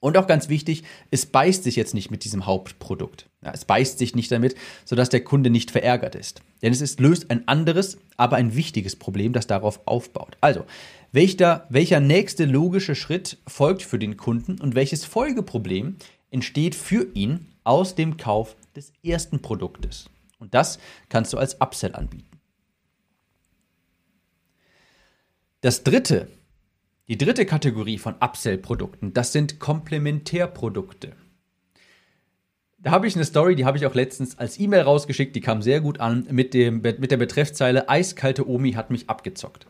Und 0.00 0.16
auch 0.16 0.26
ganz 0.26 0.48
wichtig, 0.48 0.84
es 1.10 1.26
beißt 1.26 1.64
sich 1.64 1.76
jetzt 1.76 1.92
nicht 1.92 2.10
mit 2.10 2.24
diesem 2.24 2.46
Hauptprodukt. 2.46 3.28
Ja, 3.44 3.52
es 3.52 3.66
beißt 3.66 3.98
sich 3.98 4.14
nicht 4.14 4.32
damit, 4.32 4.54
sodass 4.86 5.10
der 5.10 5.22
Kunde 5.22 5.50
nicht 5.50 5.70
verärgert 5.70 6.14
ist. 6.14 6.40
Denn 6.62 6.72
es 6.72 6.80
ist, 6.80 6.98
löst 6.98 7.30
ein 7.30 7.46
anderes, 7.46 7.98
aber 8.16 8.36
ein 8.36 8.54
wichtiges 8.56 8.96
Problem, 8.96 9.34
das 9.34 9.46
darauf 9.46 9.80
aufbaut. 9.86 10.38
Also, 10.40 10.64
welcher, 11.12 11.66
welcher 11.70 12.00
nächste 12.00 12.44
logische 12.44 12.94
Schritt 12.94 13.38
folgt 13.46 13.82
für 13.82 13.98
den 13.98 14.16
Kunden 14.16 14.60
und 14.60 14.74
welches 14.74 15.04
Folgeproblem 15.04 15.96
entsteht 16.30 16.74
für 16.74 17.06
ihn 17.14 17.46
aus 17.64 17.94
dem 17.94 18.16
Kauf 18.16 18.56
des 18.76 18.92
ersten 19.02 19.40
Produktes? 19.40 20.10
Und 20.38 20.54
das 20.54 20.78
kannst 21.08 21.32
du 21.32 21.38
als 21.38 21.60
Upsell 21.60 21.94
anbieten. 21.94 22.38
Das 25.60 25.82
dritte 25.82 26.28
die 27.08 27.16
dritte 27.16 27.46
Kategorie 27.46 27.96
von 27.96 28.16
Upsell-Produkten, 28.20 29.14
das 29.14 29.32
sind 29.32 29.58
Komplementärprodukte. 29.58 31.14
Da 32.76 32.90
habe 32.90 33.06
ich 33.06 33.16
eine 33.16 33.24
Story, 33.24 33.56
die 33.56 33.64
habe 33.64 33.78
ich 33.78 33.86
auch 33.86 33.94
letztens 33.94 34.36
als 34.36 34.60
E-Mail 34.60 34.82
rausgeschickt, 34.82 35.34
die 35.34 35.40
kam 35.40 35.62
sehr 35.62 35.80
gut 35.80 36.00
an 36.00 36.28
mit, 36.30 36.52
dem, 36.52 36.82
mit 36.82 37.10
der 37.10 37.16
Betreffzeile 37.16 37.88
Eiskalte 37.88 38.46
Omi 38.46 38.72
hat 38.72 38.90
mich 38.90 39.08
abgezockt. 39.08 39.66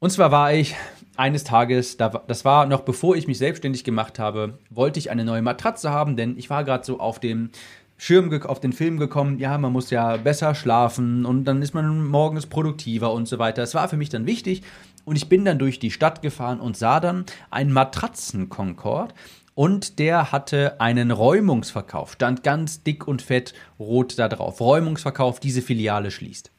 Und 0.00 0.10
zwar 0.10 0.30
war 0.30 0.52
ich 0.54 0.76
eines 1.16 1.42
Tages, 1.42 1.96
das 1.96 2.44
war 2.44 2.66
noch 2.66 2.82
bevor 2.82 3.16
ich 3.16 3.26
mich 3.26 3.38
selbstständig 3.38 3.82
gemacht 3.82 4.20
habe, 4.20 4.58
wollte 4.70 5.00
ich 5.00 5.10
eine 5.10 5.24
neue 5.24 5.42
Matratze 5.42 5.90
haben, 5.90 6.16
denn 6.16 6.38
ich 6.38 6.50
war 6.50 6.62
gerade 6.62 6.84
so 6.84 7.00
auf 7.00 7.18
dem 7.18 7.50
Schirm 7.96 8.32
auf 8.44 8.60
den 8.60 8.72
Film 8.72 8.98
gekommen, 8.98 9.40
ja, 9.40 9.58
man 9.58 9.72
muss 9.72 9.90
ja 9.90 10.16
besser 10.16 10.54
schlafen 10.54 11.26
und 11.26 11.46
dann 11.46 11.62
ist 11.62 11.74
man 11.74 12.06
morgens 12.06 12.46
produktiver 12.46 13.12
und 13.12 13.26
so 13.26 13.40
weiter. 13.40 13.64
Es 13.64 13.74
war 13.74 13.88
für 13.88 13.96
mich 13.96 14.08
dann 14.08 14.24
wichtig 14.24 14.62
und 15.04 15.16
ich 15.16 15.28
bin 15.28 15.44
dann 15.44 15.58
durch 15.58 15.80
die 15.80 15.90
Stadt 15.90 16.22
gefahren 16.22 16.60
und 16.60 16.76
sah 16.76 17.00
dann 17.00 17.24
einen 17.50 17.72
Matratzen-Concord 17.72 19.14
und 19.56 19.98
der 19.98 20.30
hatte 20.30 20.80
einen 20.80 21.10
Räumungsverkauf, 21.10 22.12
stand 22.12 22.44
ganz 22.44 22.84
dick 22.84 23.08
und 23.08 23.20
fett 23.20 23.52
rot 23.80 24.16
da 24.16 24.28
drauf. 24.28 24.60
Räumungsverkauf, 24.60 25.40
diese 25.40 25.60
Filiale 25.60 26.12
schließt. 26.12 26.52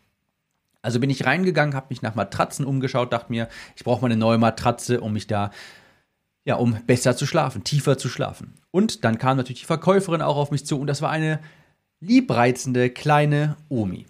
Also 0.82 1.00
bin 1.00 1.10
ich 1.10 1.26
reingegangen, 1.26 1.76
habe 1.76 1.88
mich 1.90 2.02
nach 2.02 2.16
Matratzen 2.16 2.66
umgeschaut, 2.66 3.12
dachte 3.12 3.32
mir, 3.32 3.50
ich 3.76 3.84
brauche 3.84 4.02
mal 4.02 4.08
eine 4.08 4.18
neue 4.18 4.38
Matratze, 4.38 5.02
um 5.02 5.14
mich 5.14 5.28
da 5.28 5.52
ja, 6.46 6.56
um 6.56 6.78
besser 6.88 7.16
zu 7.16 7.28
schlafen, 7.28 7.64
tiefer 7.64 7.98
zu 7.98 8.10
schlafen. 8.10 8.56
Und 8.72 9.04
dann 9.04 9.18
kam 9.18 9.38
natürlich 9.38 9.62
die 9.62 9.66
Verkäuferin 9.68 10.22
auch 10.22 10.38
auf 10.38 10.52
mich 10.52 10.66
zu 10.66 10.80
und 10.80 10.88
das 10.88 11.02
war 11.02 11.12
eine 11.12 11.40
liebreizende 12.00 12.90
kleine 12.90 13.58
Omi. 13.68 14.06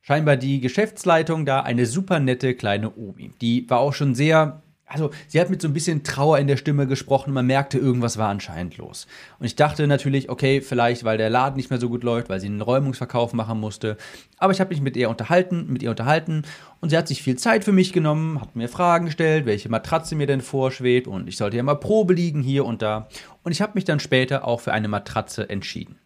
Scheinbar 0.00 0.36
die 0.36 0.60
Geschäftsleitung 0.60 1.44
da, 1.44 1.60
eine 1.60 1.84
super 1.84 2.20
nette 2.20 2.54
kleine 2.54 2.96
Omi. 2.96 3.32
Die 3.40 3.68
war 3.68 3.80
auch 3.80 3.92
schon 3.92 4.14
sehr 4.14 4.62
also 4.86 5.10
sie 5.26 5.40
hat 5.40 5.50
mit 5.50 5.60
so 5.60 5.66
ein 5.66 5.74
bisschen 5.74 6.04
Trauer 6.04 6.38
in 6.38 6.46
der 6.46 6.56
Stimme 6.56 6.86
gesprochen, 6.86 7.32
man 7.32 7.46
merkte, 7.46 7.76
irgendwas 7.76 8.18
war 8.18 8.28
anscheinend 8.28 8.76
los. 8.76 9.08
Und 9.38 9.46
ich 9.46 9.56
dachte 9.56 9.86
natürlich, 9.88 10.30
okay, 10.30 10.60
vielleicht, 10.60 11.02
weil 11.02 11.18
der 11.18 11.28
Laden 11.28 11.56
nicht 11.56 11.70
mehr 11.70 11.80
so 11.80 11.88
gut 11.88 12.04
läuft, 12.04 12.28
weil 12.28 12.38
sie 12.40 12.46
einen 12.46 12.60
Räumungsverkauf 12.60 13.32
machen 13.32 13.58
musste. 13.58 13.96
Aber 14.38 14.52
ich 14.52 14.60
habe 14.60 14.70
mich 14.70 14.80
mit 14.80 14.96
ihr 14.96 15.10
unterhalten, 15.10 15.66
mit 15.72 15.82
ihr 15.82 15.90
unterhalten 15.90 16.42
und 16.80 16.90
sie 16.90 16.96
hat 16.96 17.08
sich 17.08 17.22
viel 17.22 17.36
Zeit 17.36 17.64
für 17.64 17.72
mich 17.72 17.92
genommen, 17.92 18.40
hat 18.40 18.54
mir 18.54 18.68
Fragen 18.68 19.06
gestellt, 19.06 19.44
welche 19.44 19.68
Matratze 19.68 20.14
mir 20.14 20.28
denn 20.28 20.40
vorschwebt 20.40 21.08
und 21.08 21.28
ich 21.28 21.36
sollte 21.36 21.56
ja 21.56 21.64
mal 21.64 21.74
Probe 21.74 22.14
liegen 22.14 22.42
hier 22.42 22.64
und 22.64 22.80
da. 22.80 23.08
Und 23.42 23.52
ich 23.52 23.60
habe 23.60 23.72
mich 23.74 23.84
dann 23.84 23.98
später 23.98 24.46
auch 24.46 24.60
für 24.60 24.72
eine 24.72 24.88
Matratze 24.88 25.50
entschieden. 25.50 25.98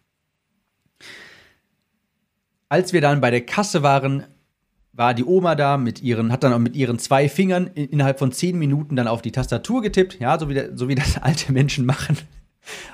Als 2.67 2.93
wir 2.93 3.01
dann 3.01 3.21
bei 3.21 3.31
der 3.31 3.45
Kasse 3.45 3.83
waren, 3.83 4.25
war 4.93 5.13
die 5.13 5.23
Oma 5.23 5.55
da 5.55 5.77
mit 5.77 6.01
ihren, 6.01 6.31
hat 6.31 6.43
dann 6.43 6.53
auch 6.53 6.59
mit 6.59 6.75
ihren 6.75 6.99
zwei 6.99 7.29
Fingern 7.29 7.67
innerhalb 7.67 8.19
von 8.19 8.31
zehn 8.31 8.57
Minuten 8.57 8.95
dann 8.95 9.07
auf 9.07 9.21
die 9.21 9.31
Tastatur 9.31 9.81
getippt, 9.81 10.19
ja, 10.19 10.37
so 10.37 10.49
wie, 10.49 10.53
der, 10.53 10.77
so 10.77 10.87
wie 10.87 10.95
das 10.95 11.17
alte 11.21 11.51
Menschen 11.51 11.85
machen. 11.85 12.17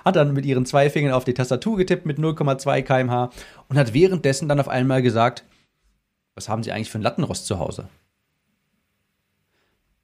Hat 0.06 0.16
dann 0.16 0.34
mit 0.34 0.46
ihren 0.46 0.66
zwei 0.66 0.90
Fingern 0.90 1.14
auf 1.14 1.26
die 1.26 1.34
Tastatur 1.34 1.78
getippt 1.78 2.06
mit 2.06 2.20
0,2 2.20 2.84
kmh 2.84 3.30
und 3.68 3.78
hat 3.78 3.94
währenddessen 3.94 4.48
dann 4.48 4.60
auf 4.60 4.70
einmal 4.70 5.02
gesagt, 5.02 5.44
was 6.36 6.48
haben 6.48 6.64
Sie 6.64 6.72
eigentlich 6.72 6.90
für 6.90 6.98
einen 6.98 7.04
Lattenrost 7.04 7.48
zu 7.48 7.60
Hause? 7.60 7.90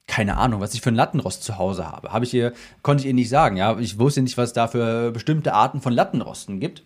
Keine 0.07 0.35
Ahnung, 0.35 0.59
was 0.59 0.73
ich 0.73 0.81
für 0.81 0.89
einen 0.89 0.97
Lattenrost 0.97 1.43
zu 1.43 1.57
Hause 1.57 1.89
habe. 1.89 2.11
Habe 2.11 2.25
ich 2.25 2.33
ihr, 2.33 2.53
konnte 2.81 3.03
ich 3.03 3.07
ihr 3.07 3.13
nicht 3.13 3.29
sagen, 3.29 3.55
ja. 3.55 3.77
Ich 3.79 3.99
wusste 3.99 4.21
nicht, 4.21 4.37
was 4.37 4.49
es 4.49 4.53
da 4.53 4.67
für 4.67 5.11
bestimmte 5.11 5.53
Arten 5.53 5.79
von 5.79 5.93
Lattenrosten 5.93 6.59
gibt. 6.59 6.83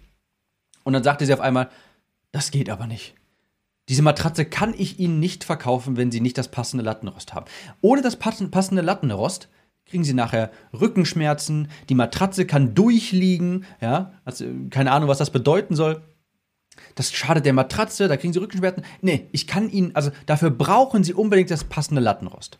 Und 0.83 0.93
dann 0.93 1.03
sagte 1.03 1.25
sie 1.25 1.33
auf 1.33 1.39
einmal, 1.39 1.69
das 2.31 2.51
geht 2.51 2.69
aber 2.69 2.85
nicht. 2.85 3.15
Diese 3.89 4.01
Matratze 4.01 4.45
kann 4.45 4.73
ich 4.77 4.99
Ihnen 4.99 5.19
nicht 5.19 5.43
verkaufen, 5.43 5.97
wenn 5.97 6.11
Sie 6.11 6.21
nicht 6.21 6.37
das 6.37 6.49
passende 6.49 6.83
Lattenrost 6.83 7.33
haben. 7.33 7.45
Ohne 7.81 8.01
das 8.01 8.17
passende 8.17 8.81
Lattenrost 8.81 9.49
kriegen 9.85 10.03
Sie 10.03 10.13
nachher 10.13 10.51
Rückenschmerzen, 10.73 11.69
die 11.87 11.95
Matratze 11.95 12.45
kann 12.45 12.75
durchliegen, 12.75 13.65
ja, 13.79 14.11
also 14.25 14.45
keine 14.69 14.91
Ahnung, 14.91 15.07
was 15.07 15.19
das 15.19 15.31
bedeuten 15.31 15.75
soll. 15.75 16.01
Das 16.95 17.13
schadet 17.13 17.45
der 17.45 17.53
Matratze, 17.53 18.07
da 18.07 18.17
kriegen 18.17 18.33
Sie 18.33 18.39
Rückenschmerzen. 18.39 18.83
Nee, 19.01 19.29
ich 19.31 19.47
kann 19.47 19.69
Ihnen, 19.69 19.95
also 19.95 20.11
dafür 20.25 20.51
brauchen 20.51 21.03
Sie 21.03 21.13
unbedingt 21.13 21.49
das 21.49 21.63
passende 21.63 22.01
Lattenrost. 22.01 22.59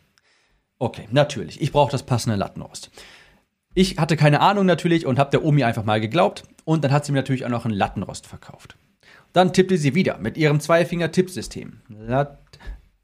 Okay, 0.80 1.08
natürlich. 1.12 1.60
Ich 1.62 1.72
brauche 1.72 1.92
das 1.92 2.04
passende 2.04 2.38
Lattenrost. 2.38 2.92
Ich 3.74 3.98
hatte 3.98 4.16
keine 4.16 4.42
Ahnung 4.42 4.66
natürlich 4.66 5.06
und 5.06 5.20
habe 5.20 5.32
der 5.32 5.44
Omi 5.44 5.64
einfach 5.64 5.84
mal 5.84 6.00
geglaubt. 6.02 6.44
Und 6.66 6.84
dann 6.84 6.92
hat 6.92 7.06
sie 7.06 7.12
mir 7.12 7.20
natürlich 7.20 7.46
auch 7.46 7.50
noch 7.50 7.66
einen 7.66 7.76
Lattenrost 7.76 8.26
verkauft. 8.26 8.78
Dann 9.34 9.54
tippte 9.54 9.78
sie 9.78 9.96
wieder 9.96 10.18
mit 10.18 10.38
ihrem 10.38 10.60
Zweifinger-Tippsystem. 10.60 11.82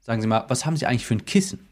Sagen 0.00 0.20
Sie 0.20 0.26
mal, 0.26 0.44
was 0.48 0.66
haben 0.66 0.76
Sie 0.76 0.86
eigentlich 0.86 1.06
für 1.06 1.14
ein 1.14 1.24
Kissen? 1.24 1.68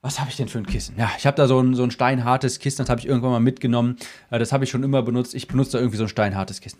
Was 0.00 0.20
habe 0.20 0.28
ich 0.28 0.36
denn 0.36 0.48
für 0.48 0.58
ein 0.58 0.66
Kissen? 0.66 0.96
Ja, 0.98 1.10
ich 1.16 1.26
habe 1.26 1.36
da 1.36 1.46
so 1.46 1.58
ein, 1.58 1.74
so 1.74 1.82
ein 1.82 1.90
steinhartes 1.90 2.58
Kissen, 2.58 2.82
das 2.82 2.90
habe 2.90 3.00
ich 3.00 3.06
irgendwann 3.06 3.30
mal 3.30 3.40
mitgenommen. 3.40 3.96
Äh, 4.30 4.38
das 4.38 4.52
habe 4.52 4.64
ich 4.64 4.70
schon 4.70 4.82
immer 4.82 5.02
benutzt. 5.02 5.34
Ich 5.34 5.48
benutze 5.48 5.72
da 5.72 5.78
irgendwie 5.78 5.96
so 5.96 6.04
ein 6.04 6.08
steinhartes 6.08 6.60
Kissen. 6.60 6.78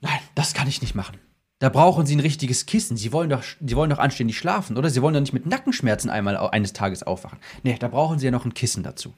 Nein, 0.00 0.20
das 0.34 0.54
kann 0.54 0.68
ich 0.68 0.80
nicht 0.80 0.94
machen. 0.94 1.18
Da 1.58 1.68
brauchen 1.68 2.06
Sie 2.06 2.14
ein 2.14 2.20
richtiges 2.20 2.66
Kissen. 2.66 2.96
Sie 2.96 3.12
wollen 3.12 3.28
doch, 3.28 3.42
Sie 3.42 3.76
wollen 3.76 3.90
doch 3.90 3.98
anständig 3.98 4.38
schlafen, 4.38 4.76
oder? 4.76 4.88
Sie 4.88 5.02
wollen 5.02 5.14
doch 5.14 5.20
nicht 5.20 5.32
mit 5.32 5.46
Nackenschmerzen 5.46 6.10
einmal 6.10 6.36
eines 6.36 6.72
Tages 6.72 7.02
aufwachen. 7.02 7.38
Nee, 7.64 7.76
da 7.78 7.88
brauchen 7.88 8.18
Sie 8.18 8.26
ja 8.26 8.30
noch 8.30 8.44
ein 8.44 8.54
Kissen 8.54 8.82
dazu. 8.82 9.14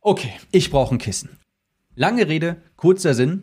Okay, 0.00 0.32
ich 0.50 0.70
brauche 0.70 0.94
ein 0.94 0.98
Kissen. 0.98 1.38
Lange 1.94 2.28
Rede, 2.28 2.56
kurzer 2.76 3.14
Sinn. 3.14 3.42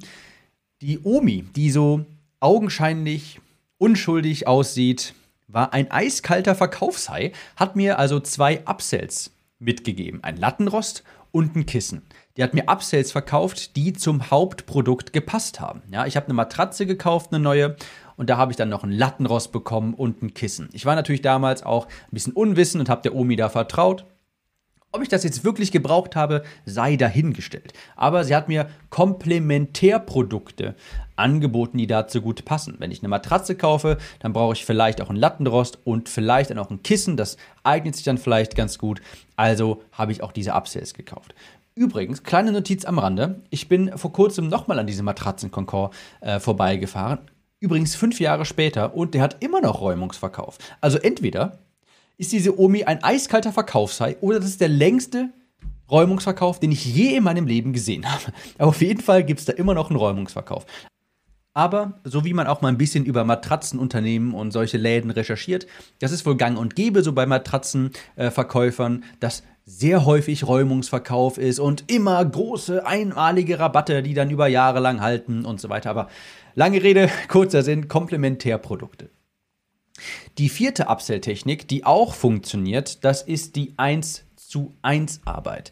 Die 0.82 1.00
Omi, 1.02 1.44
die 1.56 1.72
so 1.72 2.06
augenscheinlich 2.44 3.40
unschuldig 3.78 4.48
aussieht, 4.48 5.14
war 5.48 5.74
ein 5.74 5.92
eiskalter 5.92 6.56
Verkaufshai, 6.56 7.32
hat 7.56 7.76
mir 7.76 8.00
also 8.00 8.20
zwei 8.20 8.66
Upsells 8.66 9.32
mitgegeben. 9.60 10.24
Ein 10.24 10.38
Lattenrost 10.38 11.04
und 11.32 11.56
ein 11.56 11.66
Kissen. 11.66 12.04
Die 12.36 12.44
hat 12.44 12.54
mir 12.54 12.68
Upsells 12.68 13.12
verkauft, 13.12 13.76
die 13.76 13.94
zum 13.94 14.30
Hauptprodukt 14.32 15.14
gepasst 15.14 15.60
haben. 15.60 15.84
Ja, 15.92 16.06
ich 16.06 16.16
habe 16.16 16.28
eine 16.28 16.34
Matratze 16.34 16.86
gekauft, 16.86 17.32
eine 17.32 17.42
neue, 17.42 17.76
und 18.16 18.30
da 18.30 18.38
habe 18.38 18.52
ich 18.52 18.58
dann 18.58 18.70
noch 18.70 18.84
einen 18.84 18.94
Lattenrost 18.94 19.52
bekommen 19.52 19.94
und 19.94 20.22
ein 20.22 20.34
Kissen. 20.34 20.70
Ich 20.74 20.86
war 20.86 20.96
natürlich 20.96 21.22
damals 21.22 21.64
auch 21.64 21.86
ein 21.86 22.12
bisschen 22.12 22.34
unwissend 22.34 22.82
und 22.82 22.90
habe 22.90 23.04
der 23.04 23.16
Omi 23.16 23.36
da 23.36 23.50
vertraut. 23.50 24.06
Ob 24.96 25.02
ich 25.02 25.10
das 25.10 25.24
jetzt 25.24 25.44
wirklich 25.44 25.72
gebraucht 25.72 26.16
habe, 26.16 26.44
sei 26.66 26.98
dahingestellt. 26.98 27.74
Aber 27.96 28.24
sie 28.24 28.36
hat 28.36 28.48
mir 28.48 28.70
Komplementärprodukte 28.92 30.76
angeboten, 31.16 31.80
die 31.80 31.88
dazu 31.88 32.22
gut 32.22 32.46
passen. 32.46 32.76
Wenn 32.78 32.92
ich 32.92 33.00
eine 33.00 33.08
Matratze 33.10 33.56
kaufe, 33.56 33.98
dann 34.20 34.34
brauche 34.34 34.54
ich 34.54 34.66
vielleicht 34.66 35.02
auch 35.02 35.10
einen 35.10 35.18
Lattenrost 35.18 35.80
und 35.84 36.10
vielleicht 36.10 36.52
dann 36.52 36.60
auch 36.60 36.70
ein 36.70 36.84
Kissen. 36.84 37.18
Das 37.18 37.38
eignet 37.64 37.96
sich 37.96 38.06
dann 38.06 38.20
vielleicht 38.20 38.56
ganz 38.56 38.78
gut. 38.78 39.02
Also 39.36 39.82
habe 39.94 40.12
ich 40.12 40.22
auch 40.22 40.32
diese 40.32 40.54
Upsells 40.54 40.94
gekauft. 40.94 41.34
Übrigens, 41.74 42.22
kleine 42.22 42.52
Notiz 42.52 42.86
am 42.86 43.00
Rande. 43.00 43.42
Ich 43.50 43.68
bin 43.68 43.98
vor 43.98 44.14
kurzem 44.14 44.48
nochmal 44.48 44.78
an 44.78 44.86
diesem 44.86 45.06
Matratzenkonkord 45.06 45.92
äh, 46.22 46.40
vorbeigefahren. 46.40 47.18
Übrigens 47.60 47.96
fünf 47.96 48.20
Jahre 48.20 48.46
später 48.46 48.94
und 48.94 49.16
der 49.16 49.24
hat 49.24 49.38
immer 49.40 49.60
noch 49.60 49.82
Räumungsverkauf. 49.82 50.60
Also 50.82 51.00
entweder 51.00 51.63
ist 52.18 52.32
diese 52.32 52.60
Omi 52.60 52.84
ein 52.84 53.04
eiskalter 53.04 53.52
Verkaufshai 53.52 54.18
oder 54.22 54.40
das 54.40 54.50
ist 54.50 54.62
der 54.62 54.70
längste 54.70 55.30
Räumungsverkauf, 55.90 56.60
den 56.60 56.72
ich 56.72 56.86
je 56.86 57.16
in 57.16 57.24
meinem 57.24 57.48
Leben 57.48 57.74
gesehen 57.74 58.12
habe. 58.12 58.34
Aber 58.58 58.68
auf 58.70 58.82
jeden 58.82 59.02
Fall 59.02 59.24
gibt 59.24 59.40
es 59.40 59.46
da 59.46 59.54
immer 59.54 59.74
noch 59.74 59.90
einen 59.90 60.00
Räumungsverkauf. 60.00 60.66
Aber 61.56 62.00
so 62.04 62.26
wie 62.26 62.34
man 62.34 62.48
auch 62.48 62.62
mal 62.62 62.70
ein 62.70 62.80
bisschen 62.80 63.06
über 63.06 63.24
Matratzenunternehmen 63.26 64.34
und 64.34 64.52
solche 64.52 64.78
Läden 64.78 65.12
recherchiert, 65.12 65.68
das 66.00 66.12
ist 66.12 66.26
wohl 66.26 66.36
gang 66.36 66.58
und 66.58 66.76
gäbe 66.76 67.04
so 67.04 67.14
bei 67.14 67.28
Matratzenverkäufern, 67.28 69.04
dass 69.20 69.44
sehr 69.66 70.04
häufig 70.06 70.48
Räumungsverkauf 70.48 71.38
ist 71.38 71.60
und 71.60 71.90
immer 71.92 72.24
große 72.26 72.86
einmalige 72.86 73.60
Rabatte, 73.60 74.02
die 74.02 74.16
dann 74.16 74.32
über 74.32 74.48
Jahre 74.48 74.80
lang 74.80 75.00
halten 75.00 75.46
und 75.46 75.62
so 75.62 75.70
weiter. 75.70 75.92
Aber 75.92 76.10
lange 76.56 76.82
Rede, 76.82 77.10
kurzer 77.28 77.62
Sinn, 77.62 77.88
Komplementärprodukte. 77.88 79.10
Die 80.38 80.50
vierte 80.50 80.88
Upsell-Technik, 80.88 81.68
die 81.68 81.86
auch 81.86 82.14
funktioniert, 82.14 83.04
das 83.04 83.22
ist 83.22 83.56
die 83.56 83.74
1 83.78 84.24
zu 84.36 84.74
1 84.82 85.22
Arbeit. 85.26 85.72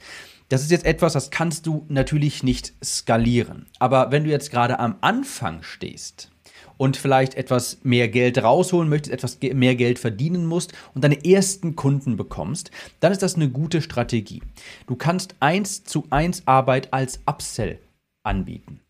Das 0.50 0.64
ist 0.64 0.72
jetzt 0.72 0.86
etwas, 0.86 1.14
das 1.14 1.32
kannst 1.32 1.66
du 1.66 1.86
natürlich 1.88 2.44
nicht 2.44 2.74
skalieren. 2.84 3.68
Aber 3.80 4.12
wenn 4.12 4.26
du 4.26 4.30
jetzt 4.30 4.52
gerade 4.52 4.80
am 4.80 4.98
Anfang 5.00 5.64
stehst 5.64 6.30
und 6.78 6.98
vielleicht 6.98 7.36
etwas 7.36 7.78
mehr 7.84 8.10
Geld 8.10 8.44
rausholen 8.44 8.90
möchtest, 8.90 9.14
etwas 9.14 9.40
mehr 9.40 9.76
Geld 9.76 9.98
verdienen 9.98 10.46
musst 10.46 10.74
und 10.94 11.04
deine 11.04 11.24
ersten 11.24 11.78
Kunden 11.78 12.18
bekommst, 12.18 12.70
dann 13.00 13.14
ist 13.14 13.22
das 13.22 13.36
eine 13.36 13.50
gute 13.50 13.82
Strategie. 13.82 14.42
Du 14.88 14.96
kannst 14.98 15.36
1 15.40 15.86
zu 15.86 16.06
1 16.10 16.48
Arbeit 16.48 16.92
als 16.92 17.22
Upsell 17.26 17.80
anbieten. 18.24 18.82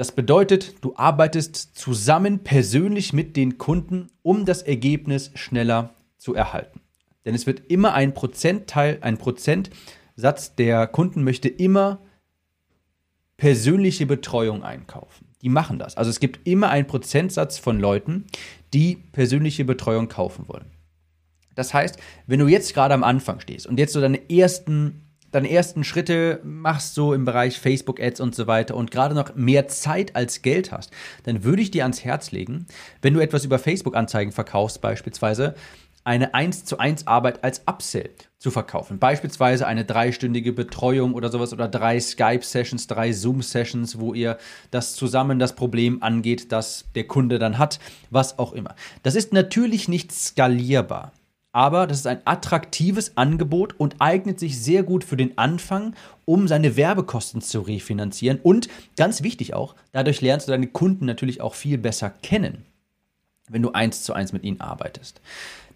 Das 0.00 0.12
bedeutet, 0.12 0.76
du 0.82 0.94
arbeitest 0.96 1.76
zusammen 1.76 2.38
persönlich 2.38 3.12
mit 3.12 3.36
den 3.36 3.58
Kunden, 3.58 4.08
um 4.22 4.46
das 4.46 4.62
Ergebnis 4.62 5.30
schneller 5.34 5.92
zu 6.16 6.34
erhalten. 6.34 6.80
Denn 7.26 7.34
es 7.34 7.46
wird 7.46 7.70
immer 7.70 7.92
ein 7.92 8.14
Prozentteil, 8.14 8.96
ein 9.02 9.18
Prozentsatz 9.18 10.54
der 10.54 10.86
Kunden 10.86 11.22
möchte 11.22 11.50
immer 11.50 12.00
persönliche 13.36 14.06
Betreuung 14.06 14.62
einkaufen. 14.62 15.26
Die 15.42 15.50
machen 15.50 15.78
das. 15.78 15.98
Also 15.98 16.08
es 16.08 16.18
gibt 16.18 16.48
immer 16.48 16.70
einen 16.70 16.86
Prozentsatz 16.86 17.58
von 17.58 17.78
Leuten, 17.78 18.24
die 18.72 18.96
persönliche 19.12 19.66
Betreuung 19.66 20.08
kaufen 20.08 20.48
wollen. 20.48 20.70
Das 21.54 21.74
heißt, 21.74 21.98
wenn 22.26 22.40
du 22.40 22.48
jetzt 22.48 22.72
gerade 22.72 22.94
am 22.94 23.04
Anfang 23.04 23.40
stehst 23.40 23.66
und 23.66 23.78
jetzt 23.78 23.92
so 23.92 24.00
deine 24.00 24.30
ersten 24.30 25.09
deine 25.32 25.50
ersten 25.50 25.84
Schritte 25.84 26.40
machst, 26.42 26.94
so 26.94 27.14
im 27.14 27.24
Bereich 27.24 27.58
Facebook-Ads 27.58 28.20
und 28.20 28.34
so 28.34 28.46
weiter 28.46 28.76
und 28.76 28.90
gerade 28.90 29.14
noch 29.14 29.34
mehr 29.34 29.68
Zeit 29.68 30.16
als 30.16 30.42
Geld 30.42 30.72
hast, 30.72 30.92
dann 31.24 31.44
würde 31.44 31.62
ich 31.62 31.70
dir 31.70 31.84
ans 31.84 32.04
Herz 32.04 32.30
legen, 32.30 32.66
wenn 33.02 33.14
du 33.14 33.20
etwas 33.20 33.44
über 33.44 33.58
Facebook-Anzeigen 33.58 34.32
verkaufst, 34.32 34.80
beispielsweise, 34.80 35.54
eine 36.02 36.34
1 36.34 36.64
zu 36.64 36.78
1 36.78 37.06
Arbeit 37.06 37.44
als 37.44 37.62
Upsell 37.66 38.10
zu 38.38 38.50
verkaufen. 38.50 38.98
Beispielsweise 38.98 39.66
eine 39.66 39.84
dreistündige 39.84 40.52
Betreuung 40.52 41.12
oder 41.12 41.30
sowas 41.30 41.52
oder 41.52 41.68
drei 41.68 42.00
Skype-Sessions, 42.00 42.86
drei 42.86 43.12
Zoom-Sessions, 43.12 44.00
wo 44.00 44.14
ihr 44.14 44.38
das 44.70 44.94
zusammen 44.94 45.38
das 45.38 45.54
Problem 45.54 46.02
angeht, 46.02 46.52
das 46.52 46.86
der 46.94 47.04
Kunde 47.04 47.38
dann 47.38 47.58
hat, 47.58 47.80
was 48.08 48.38
auch 48.38 48.54
immer. 48.54 48.74
Das 49.02 49.14
ist 49.14 49.34
natürlich 49.34 49.88
nicht 49.88 50.10
skalierbar 50.10 51.12
aber 51.52 51.86
das 51.86 51.98
ist 51.98 52.06
ein 52.06 52.20
attraktives 52.24 53.16
Angebot 53.16 53.74
und 53.78 53.96
eignet 53.98 54.38
sich 54.38 54.60
sehr 54.60 54.82
gut 54.82 55.02
für 55.02 55.16
den 55.16 55.36
Anfang, 55.36 55.94
um 56.24 56.46
seine 56.46 56.76
Werbekosten 56.76 57.40
zu 57.40 57.60
refinanzieren. 57.60 58.38
Und 58.42 58.68
ganz 58.96 59.22
wichtig 59.22 59.54
auch, 59.54 59.74
dadurch 59.92 60.20
lernst 60.20 60.46
du 60.46 60.52
deine 60.52 60.68
Kunden 60.68 61.06
natürlich 61.06 61.40
auch 61.40 61.54
viel 61.54 61.78
besser 61.78 62.10
kennen, 62.22 62.64
wenn 63.48 63.62
du 63.62 63.72
eins 63.72 64.04
zu 64.04 64.12
eins 64.12 64.32
mit 64.32 64.44
ihnen 64.44 64.60
arbeitest. 64.60 65.20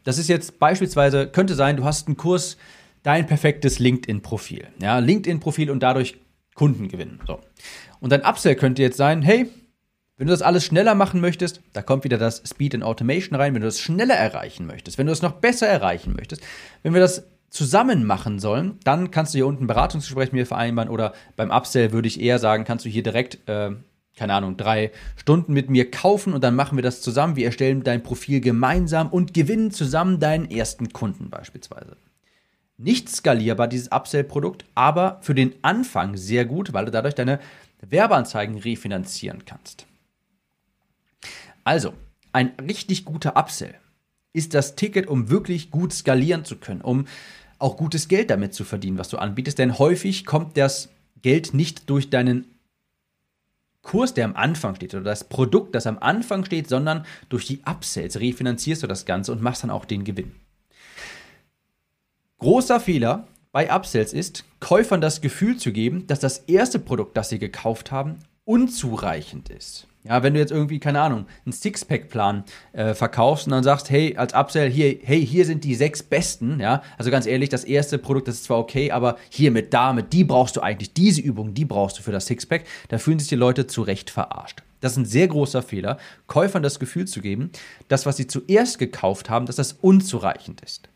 Das 0.05 0.19
ist 0.19 0.29
jetzt 0.29 0.59
beispielsweise, 0.59 1.27
könnte 1.27 1.55
sein, 1.55 1.77
du 1.77 1.85
hast 1.85 2.07
einen 2.07 2.17
Kurs, 2.17 2.57
dein 3.03 3.27
perfektes 3.27 3.79
LinkedIn-Profil. 3.79 4.69
Ja, 4.81 4.99
LinkedIn-Profil 4.99 5.71
und 5.71 5.83
dadurch 5.83 6.17
Kunden 6.55 6.89
gewinnen. 6.89 7.21
So. 7.27 7.41
Und 8.01 8.11
dein 8.11 8.25
Upsell 8.25 8.55
könnte 8.55 8.83
jetzt 8.83 8.97
sein, 8.97 9.23
hey, 9.23 9.51
wenn 10.17 10.29
du 10.29 10.33
das 10.33 10.43
alles 10.43 10.65
schneller 10.65 10.95
machen 10.95 11.21
möchtest, 11.21 11.61
da 11.73 11.83
kommt 11.83 12.05
wieder 12.05 12.19
das 12.19 12.43
Speed 12.47 12.75
and 12.75 12.85
Automation 12.85 13.35
rein. 13.35 13.55
Wenn 13.55 13.63
du 13.63 13.67
das 13.67 13.81
schneller 13.81 14.15
erreichen 14.15 14.67
möchtest, 14.67 14.97
wenn 14.97 15.07
du 15.07 15.13
es 15.13 15.23
noch 15.23 15.33
besser 15.33 15.67
erreichen 15.67 16.15
möchtest, 16.17 16.43
wenn 16.83 16.95
wir 16.95 17.01
das 17.01 17.25
zusammen 17.51 18.05
machen 18.05 18.39
sollen, 18.39 18.79
dann 18.85 19.11
kannst 19.11 19.35
du 19.35 19.39
hier 19.39 19.47
unten 19.47 19.65
ein 19.65 19.69
Beratungsgespräch 19.69 20.27
mit 20.27 20.41
mir 20.41 20.47
vereinbaren 20.47 20.91
oder 20.91 21.15
beim 21.37 21.51
Upsell 21.51 21.93
würde 21.93 22.09
ich 22.09 22.21
eher 22.21 22.39
sagen, 22.39 22.65
kannst 22.65 22.85
du 22.85 22.89
hier 22.89 23.03
direkt, 23.03 23.49
äh, 23.49 23.71
keine 24.17 24.35
Ahnung, 24.35 24.57
drei 24.57 24.93
Stunden 25.17 25.53
mit 25.53 25.71
mir 25.71 25.91
kaufen 25.91 26.33
und 26.33 26.43
dann 26.43 26.57
machen 26.57 26.77
wir 26.77 26.83
das 26.83 27.01
zusammen. 27.01 27.37
Wir 27.37 27.47
erstellen 27.47 27.83
dein 27.83 28.03
Profil 28.03 28.41
gemeinsam 28.41 29.09
und 29.09 29.35
gewinnen 29.35 29.71
zusammen 29.71 30.21
deinen 30.21 30.51
ersten 30.51 30.93
Kunden 30.93 31.31
beispielsweise. 31.31 31.97
Nicht 32.77 33.09
skalierbar, 33.09 33.69
dieses 33.69 33.93
Upsell-Produkt, 33.93 34.65
aber 34.75 35.19
für 35.23 35.35
den 35.35 35.55
Anfang 35.63 36.17
sehr 36.17 36.45
gut, 36.45 36.73
weil 36.73 36.87
du 36.87 36.91
dadurch 36.91 37.15
deine 37.15 37.39
Werbeanzeigen 37.81 38.59
refinanzieren 38.59 39.45
kannst. 39.45 39.87
Also, 41.65 41.95
ein 42.33 42.53
richtig 42.61 43.05
guter 43.05 43.37
Upsell 43.37 43.75
ist 44.33 44.55
das 44.55 44.77
Ticket, 44.77 45.07
um 45.07 45.31
wirklich 45.31 45.71
gut 45.71 45.93
skalieren 45.93 46.45
zu 46.45 46.57
können, 46.57 46.81
um 46.81 47.07
auch 47.59 47.77
gutes 47.77 48.09
Geld 48.09 48.31
damit 48.31 48.53
zu 48.53 48.65
verdienen, 48.65 48.99
was 48.99 49.09
du 49.09 49.17
anbietest. 49.19 49.59
Denn 49.59 49.79
häufig 49.79 50.27
kommt 50.27 50.57
das 50.57 50.91
Geld 51.23 51.55
nicht 51.55 51.89
durch 51.89 52.11
deinen 52.11 52.45
Kurs, 53.83 54.15
der 54.15 54.25
am 54.25 54.35
Anfang 54.35 54.75
steht, 54.75 54.95
oder 54.95 55.05
das 55.05 55.25
Produkt, 55.25 55.75
das 55.75 55.87
am 55.87 55.99
Anfang 55.99 56.45
steht, 56.45 56.69
sondern 56.69 57.07
durch 57.29 57.47
die 57.47 57.63
Upsells 57.65 58.19
refinanzierst 58.19 58.83
du 58.83 58.87
das 58.87 59.07
Ganze 59.07 59.31
und 59.31 59.43
machst 59.43 59.63
dann 59.63 59.71
auch 59.71 59.85
den 59.85 60.05
Gewinn. 60.05 60.33
Großer 62.39 62.81
Fehler 62.81 63.29
bei 63.53 63.71
Upsells 63.71 64.13
ist, 64.13 64.45
Käufern 64.59 65.01
das 65.01 65.21
Gefühl 65.21 65.57
zu 65.59 65.71
geben, 65.71 66.07
dass 66.07 66.19
das 66.19 66.39
erste 66.39 66.79
Produkt, 66.79 67.17
das 67.17 67.29
sie 67.29 67.39
gekauft 67.39 67.93
haben, 67.93 68.19
unzureichend 68.45 69.51
ist. 69.51 69.87
Ja, 70.07 70.23
wenn 70.23 70.35
du 70.35 70.41
jetzt 70.41 70.53
irgendwie, 70.53 70.79
keine 70.81 71.01
Ahnung, 71.01 71.25
einen 71.47 71.55
Sixpack-Plan 71.55 72.45
äh, 72.75 72.93
verkaufst 72.93 73.47
und 73.47 73.53
dann 73.53 73.65
sagst, 73.65 73.89
hey, 73.89 74.15
als 74.19 74.35
Upsell, 74.35 74.71
hier, 74.71 74.99
hey, 75.03 75.27
hier 75.27 75.47
sind 75.47 75.65
die 75.65 75.75
sechs 75.75 76.03
besten, 76.03 76.61
ja, 76.61 76.83
also 76.99 77.11
ganz 77.11 77.25
ehrlich, 77.25 77.49
das 77.49 77.65
erste 77.65 77.97
Produkt, 77.97 78.29
das 78.29 78.35
ist 78.35 78.45
zwar 78.45 78.59
okay, 78.59 78.91
aber 78.91 79.17
hier 79.31 79.51
mit 79.51 79.73
damit, 79.73 80.13
die 80.13 80.25
brauchst 80.25 80.57
du 80.57 80.61
eigentlich, 80.61 80.93
diese 80.93 81.23
Übung, 81.23 81.55
die 81.55 81.65
brauchst 81.65 81.99
du 81.99 82.03
für 82.03 82.13
das 82.13 82.27
Sixpack, 82.27 82.65
da 82.89 82.99
fühlen 82.99 83.19
sich 83.19 83.29
die 83.29 83.35
Leute 83.35 83.67
zu 83.67 83.81
Recht 83.81 84.11
verarscht. 84.11 84.63
Das 84.83 84.93
ist 84.93 84.99
ein 84.99 85.07
sehr 85.07 85.29
großer 85.29 85.63
Fehler, 85.63 85.97
Käufern 86.27 86.63
das 86.63 86.79
Gefühl 86.79 87.07
zu 87.07 87.23
geben, 87.23 87.49
dass 87.89 88.05
was 88.05 88.19
sie 88.19 88.27
zuerst 88.27 88.79
gekauft 88.79 89.31
haben, 89.31 89.47
dass 89.47 89.57
das 89.57 89.73
unzureichend 89.73 90.61
ist. 90.61 90.91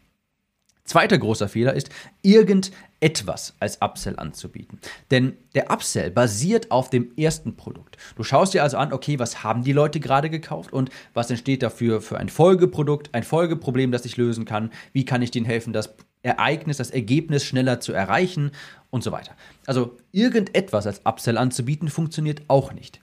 Zweiter 0.88 1.18
großer 1.18 1.48
Fehler 1.48 1.74
ist, 1.74 1.90
irgendetwas 2.22 3.54
als 3.60 3.80
Upsell 3.82 4.18
anzubieten. 4.18 4.80
Denn 5.10 5.36
der 5.54 5.70
Upsell 5.70 6.10
basiert 6.10 6.70
auf 6.70 6.88
dem 6.88 7.12
ersten 7.16 7.56
Produkt. 7.56 7.98
Du 8.16 8.24
schaust 8.24 8.54
dir 8.54 8.62
also 8.62 8.78
an, 8.78 8.92
okay, 8.92 9.18
was 9.18 9.44
haben 9.44 9.62
die 9.62 9.72
Leute 9.72 10.00
gerade 10.00 10.30
gekauft 10.30 10.72
und 10.72 10.90
was 11.12 11.30
entsteht 11.30 11.62
dafür 11.62 12.00
für 12.00 12.18
ein 12.18 12.30
Folgeprodukt, 12.30 13.14
ein 13.14 13.22
Folgeproblem, 13.22 13.92
das 13.92 14.06
ich 14.06 14.16
lösen 14.16 14.46
kann, 14.46 14.70
wie 14.92 15.04
kann 15.04 15.22
ich 15.22 15.30
denen 15.30 15.46
helfen, 15.46 15.74
das 15.74 15.94
Ereignis, 16.22 16.78
das 16.78 16.90
Ergebnis 16.90 17.44
schneller 17.44 17.80
zu 17.80 17.92
erreichen 17.92 18.50
und 18.90 19.04
so 19.04 19.12
weiter. 19.12 19.32
Also 19.66 19.96
irgendetwas 20.10 20.86
als 20.86 21.02
Upsell 21.04 21.36
anzubieten, 21.36 21.88
funktioniert 21.88 22.42
auch 22.48 22.72
nicht 22.72 23.00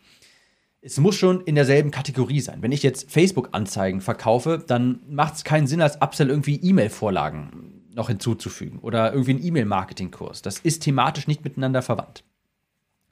es 0.85 0.99
muss 0.99 1.15
schon 1.15 1.41
in 1.41 1.55
derselben 1.55 1.89
Kategorie 1.89 2.41
sein. 2.41 2.61
Wenn 2.61 2.71
ich 2.71 2.83
jetzt 2.83 3.11
Facebook-Anzeigen 3.11 4.01
verkaufe, 4.01 4.63
dann 4.65 4.99
macht 5.09 5.33
es 5.33 5.43
keinen 5.43 5.65
Sinn, 5.65 5.81
als 5.81 5.99
Upsell 5.99 6.29
irgendwie 6.29 6.57
E-Mail-Vorlagen 6.57 7.74
noch 7.95 8.09
hinzuzufügen 8.09 8.79
oder 8.79 9.13
irgendwie 9.13 9.31
einen 9.31 9.45
E-Mail-Marketing-Kurs. 9.45 10.41
Das 10.41 10.59
ist 10.59 10.83
thematisch 10.83 11.27
nicht 11.27 11.43
miteinander 11.43 11.81
verwandt. 11.81 12.23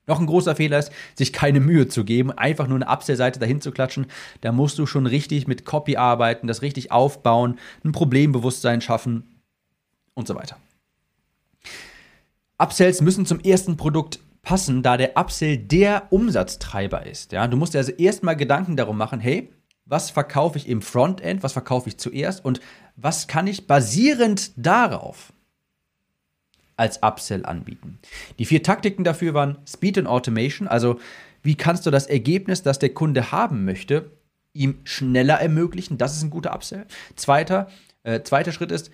Noch 0.06 0.20
ein 0.20 0.26
großer 0.26 0.58
Fehler 0.58 0.80
ist, 0.80 0.92
sich 1.16 1.32
keine 1.32 1.62
Mühe 1.62 1.88
zu 1.88 2.04
geben, 2.04 2.32
einfach 2.32 2.68
nur 2.68 2.76
eine 2.76 2.90
Upsell-Seite 2.94 3.40
dahin 3.40 3.62
zu 3.62 3.72
klatschen. 3.72 4.08
Da 4.42 4.52
musst 4.52 4.78
du 4.78 4.86
schon 4.86 5.06
richtig 5.06 5.48
mit 5.48 5.64
Copy 5.64 5.96
arbeiten, 5.96 6.48
das 6.48 6.62
richtig 6.62 6.92
aufbauen, 6.92 7.58
ein 7.86 7.94
Problembewusstsein 7.94 8.82
schaffen 8.82 9.40
und 10.14 10.28
so 10.28 10.36
weiter. 10.36 10.58
Upsells 12.58 13.02
müssen 13.02 13.26
zum 13.26 13.40
ersten 13.40 13.78
Produkt 13.78 14.20
passen, 14.42 14.84
da 14.84 14.98
der 14.98 15.18
Upsell 15.18 15.58
der 15.58 16.12
Umsatztreiber 16.12 17.06
ist. 17.06 17.32
Ja? 17.32 17.48
Du 17.48 17.56
musst 17.56 17.74
dir 17.74 17.80
also 17.80 17.94
erstmal 17.94 18.36
Gedanken 18.36 18.76
darum 18.76 18.98
machen, 18.98 19.22
hey, 19.22 19.50
was 19.86 20.10
verkaufe 20.10 20.58
ich 20.58 20.68
im 20.68 20.82
Frontend, 20.82 21.44
was 21.44 21.54
verkaufe 21.54 21.90
ich 21.90 21.98
zuerst 21.98 22.44
und 22.44 22.62
was 22.96 23.28
kann 23.28 23.48
ich 23.48 23.68
basierend 23.68 24.52
darauf 24.56 25.34
als 26.76 27.04
Upsell 27.04 27.46
anbieten. 27.46 28.00
Die 28.40 28.46
vier 28.46 28.64
Taktiken 28.64 29.04
dafür 29.04 29.34
waren 29.34 29.58
Speed 29.68 29.98
and 29.98 30.08
Automation, 30.08 30.68
also 30.68 31.00
wie 31.42 31.56
kannst 31.56 31.86
du 31.86 31.92
das 31.92 32.08
Ergebnis, 32.08 32.64
das 32.64 32.80
der 32.80 32.94
Kunde 32.94 33.32
haben 33.32 33.66
möchte, 33.66 34.12
ihm 34.54 34.80
schneller 34.84 35.40
ermöglichen, 35.40 35.98
das 35.98 36.16
ist 36.16 36.24
ein 36.24 36.30
guter 36.30 36.54
Upsell. 36.54 36.86
Zweiter, 37.16 37.70
äh, 38.04 38.22
zweiter 38.22 38.52
Schritt 38.52 38.72
ist 38.72 38.92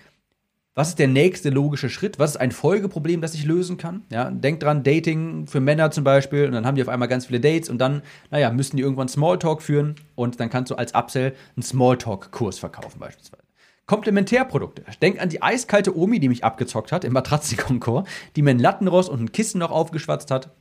was 0.74 0.90
ist 0.90 0.98
der 0.98 1.08
nächste 1.08 1.50
logische 1.50 1.90
Schritt? 1.90 2.18
Was 2.18 2.32
ist 2.32 2.36
ein 2.36 2.52
Folgeproblem, 2.52 3.20
das 3.20 3.34
ich 3.34 3.44
lösen 3.44 3.76
kann? 3.76 4.04
Ja, 4.10 4.30
denk 4.30 4.60
dran, 4.60 4.82
Dating 4.82 5.46
für 5.46 5.60
Männer 5.60 5.90
zum 5.90 6.04
Beispiel, 6.04 6.46
und 6.46 6.52
dann 6.52 6.64
haben 6.64 6.76
die 6.76 6.82
auf 6.82 6.88
einmal 6.88 7.08
ganz 7.08 7.26
viele 7.26 7.40
Dates 7.40 7.68
und 7.68 7.78
dann, 7.78 8.02
naja, 8.30 8.50
müssen 8.50 8.76
die 8.76 8.82
irgendwann 8.82 9.08
Smalltalk 9.08 9.62
führen 9.62 9.96
und 10.14 10.38
dann 10.38 10.48
kannst 10.48 10.70
du 10.70 10.76
als 10.76 10.94
Upsell 10.94 11.34
einen 11.56 11.62
Smalltalk-Kurs 11.62 12.58
verkaufen 12.58 13.00
beispielsweise. 13.00 13.42
Komplementärprodukte. 13.86 14.84
Denk 15.02 15.20
an 15.20 15.30
die 15.30 15.42
eiskalte 15.42 15.96
Omi, 15.96 16.20
die 16.20 16.28
mich 16.28 16.44
abgezockt 16.44 16.92
hat 16.92 17.04
im 17.04 17.12
Matratzenkonkord, 17.12 18.06
die 18.36 18.42
mir 18.42 18.50
einen 18.50 18.60
Lattenrost 18.60 19.08
und 19.08 19.20
ein 19.20 19.32
Kissen 19.32 19.58
noch 19.58 19.72
aufgeschwatzt 19.72 20.30
hat. 20.30 20.54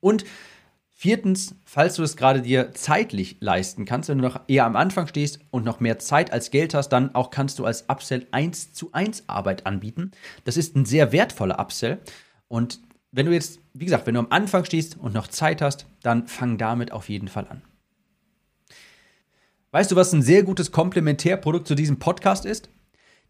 Und 0.00 0.24
Viertens, 1.02 1.54
falls 1.64 1.94
du 1.94 2.02
es 2.02 2.14
gerade 2.14 2.42
dir 2.42 2.74
zeitlich 2.74 3.38
leisten 3.40 3.86
kannst, 3.86 4.10
wenn 4.10 4.18
du 4.18 4.24
noch 4.24 4.40
eher 4.48 4.66
am 4.66 4.76
Anfang 4.76 5.06
stehst 5.06 5.40
und 5.50 5.64
noch 5.64 5.80
mehr 5.80 5.98
Zeit 5.98 6.30
als 6.30 6.50
Geld 6.50 6.74
hast, 6.74 6.90
dann 6.90 7.14
auch 7.14 7.30
kannst 7.30 7.58
du 7.58 7.64
als 7.64 7.86
Upsell 7.88 8.26
1 8.32 8.74
zu 8.74 8.92
1 8.92 9.24
Arbeit 9.26 9.64
anbieten. 9.64 10.10
Das 10.44 10.58
ist 10.58 10.76
ein 10.76 10.84
sehr 10.84 11.10
wertvoller 11.10 11.58
Upsell. 11.58 12.00
Und 12.48 12.80
wenn 13.12 13.24
du 13.24 13.32
jetzt, 13.32 13.60
wie 13.72 13.86
gesagt, 13.86 14.06
wenn 14.06 14.12
du 14.12 14.20
am 14.20 14.26
Anfang 14.28 14.66
stehst 14.66 14.98
und 14.98 15.14
noch 15.14 15.28
Zeit 15.28 15.62
hast, 15.62 15.86
dann 16.02 16.28
fang 16.28 16.58
damit 16.58 16.92
auf 16.92 17.08
jeden 17.08 17.28
Fall 17.28 17.46
an. 17.48 17.62
Weißt 19.70 19.90
du, 19.90 19.96
was 19.96 20.12
ein 20.12 20.20
sehr 20.20 20.42
gutes 20.42 20.70
Komplementärprodukt 20.70 21.66
zu 21.66 21.74
diesem 21.74 21.98
Podcast 21.98 22.44
ist? 22.44 22.68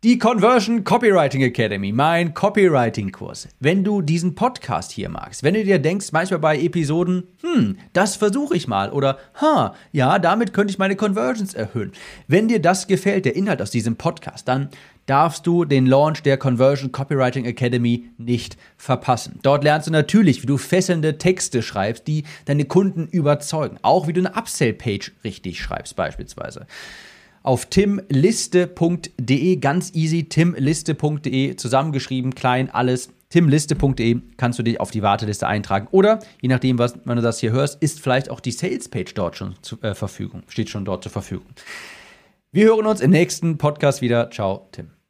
Die 0.03 0.19
Conversion 0.19 0.83
Copywriting 0.83 1.43
Academy, 1.43 1.93
mein 1.93 2.33
Copywriting-Kurs. 2.33 3.49
Wenn 3.61 3.85
du 3.85 4.01
diesen 4.01 4.35
Podcast 4.35 4.93
hier 4.93 5.11
magst, 5.11 5.43
wenn 5.43 5.53
du 5.53 5.63
dir 5.63 5.79
denkst, 5.79 6.13
manchmal 6.13 6.41
bei 6.41 6.59
Episoden, 6.59 7.25
hm, 7.43 7.77
das 7.93 8.17
versuche 8.17 8.57
ich 8.57 8.67
mal 8.67 8.93
oder, 8.93 9.19
ha, 9.43 9.75
ja, 9.93 10.19
damit 10.19 10.55
könnte 10.55 10.71
ich 10.71 10.79
meine 10.79 10.97
Conversions 10.97 11.53
erhöhen. 11.53 11.93
Wenn 12.29 12.49
dir 12.49 12.63
das 12.63 12.87
gefällt, 12.87 13.27
der 13.27 13.37
Inhalt 13.37 13.61
aus 13.61 13.71
diesem 13.73 13.97
Podcast, 13.97 14.49
dann 14.49 14.71
darfst 15.05 15.47
du 15.47 15.67
den 15.67 15.85
Launch 15.85 16.23
der 16.23 16.39
Conversion 16.39 16.93
Copywriting 16.93 17.45
Academy 17.45 18.09
nicht 18.17 18.57
verpassen. 18.79 19.39
Dort 19.43 19.65
lernst 19.65 19.89
du 19.89 19.93
natürlich, 19.93 20.43
wie 20.43 20.47
du 20.47 20.57
fesselnde 20.57 21.19
Texte 21.19 21.61
schreibst, 21.61 22.09
die 22.09 22.25
deine 22.47 22.65
Kunden 22.65 23.07
überzeugen. 23.07 23.77
Auch 23.83 24.07
wie 24.07 24.15
du 24.15 24.21
eine 24.21 24.35
Upsell-Page 24.35 25.13
richtig 25.25 25.61
schreibst 25.61 25.95
beispielsweise 25.95 26.67
auf 27.43 27.67
timliste.de, 27.67 29.57
ganz 29.57 29.95
easy, 29.95 30.25
timliste.de, 30.25 31.57
zusammengeschrieben, 31.57 32.35
klein, 32.35 32.71
alles. 32.71 33.11
Timliste.de 33.31 34.21
kannst 34.37 34.59
du 34.59 34.65
dich 34.65 34.81
auf 34.81 34.91
die 34.91 35.03
Warteliste 35.03 35.47
eintragen. 35.47 35.87
Oder, 35.93 36.19
je 36.41 36.49
nachdem, 36.49 36.79
was, 36.79 36.95
wenn 37.05 37.15
du 37.17 37.23
das 37.23 37.39
hier 37.39 37.53
hörst, 37.53 37.81
ist 37.81 38.01
vielleicht 38.01 38.29
auch 38.29 38.41
die 38.41 38.51
Salespage 38.51 39.15
dort 39.15 39.37
schon 39.37 39.55
zur 39.63 39.83
äh, 39.85 39.95
Verfügung, 39.95 40.43
steht 40.49 40.69
schon 40.69 40.85
dort 40.85 41.05
zur 41.05 41.13
Verfügung. 41.13 41.47
Wir 42.51 42.67
hören 42.67 42.87
uns 42.87 43.01
im 43.01 43.13
nächsten 43.13 43.57
Podcast 43.57 44.03
wieder. 44.03 44.31
Ciao, 44.31 44.67
Tim. 44.73 44.91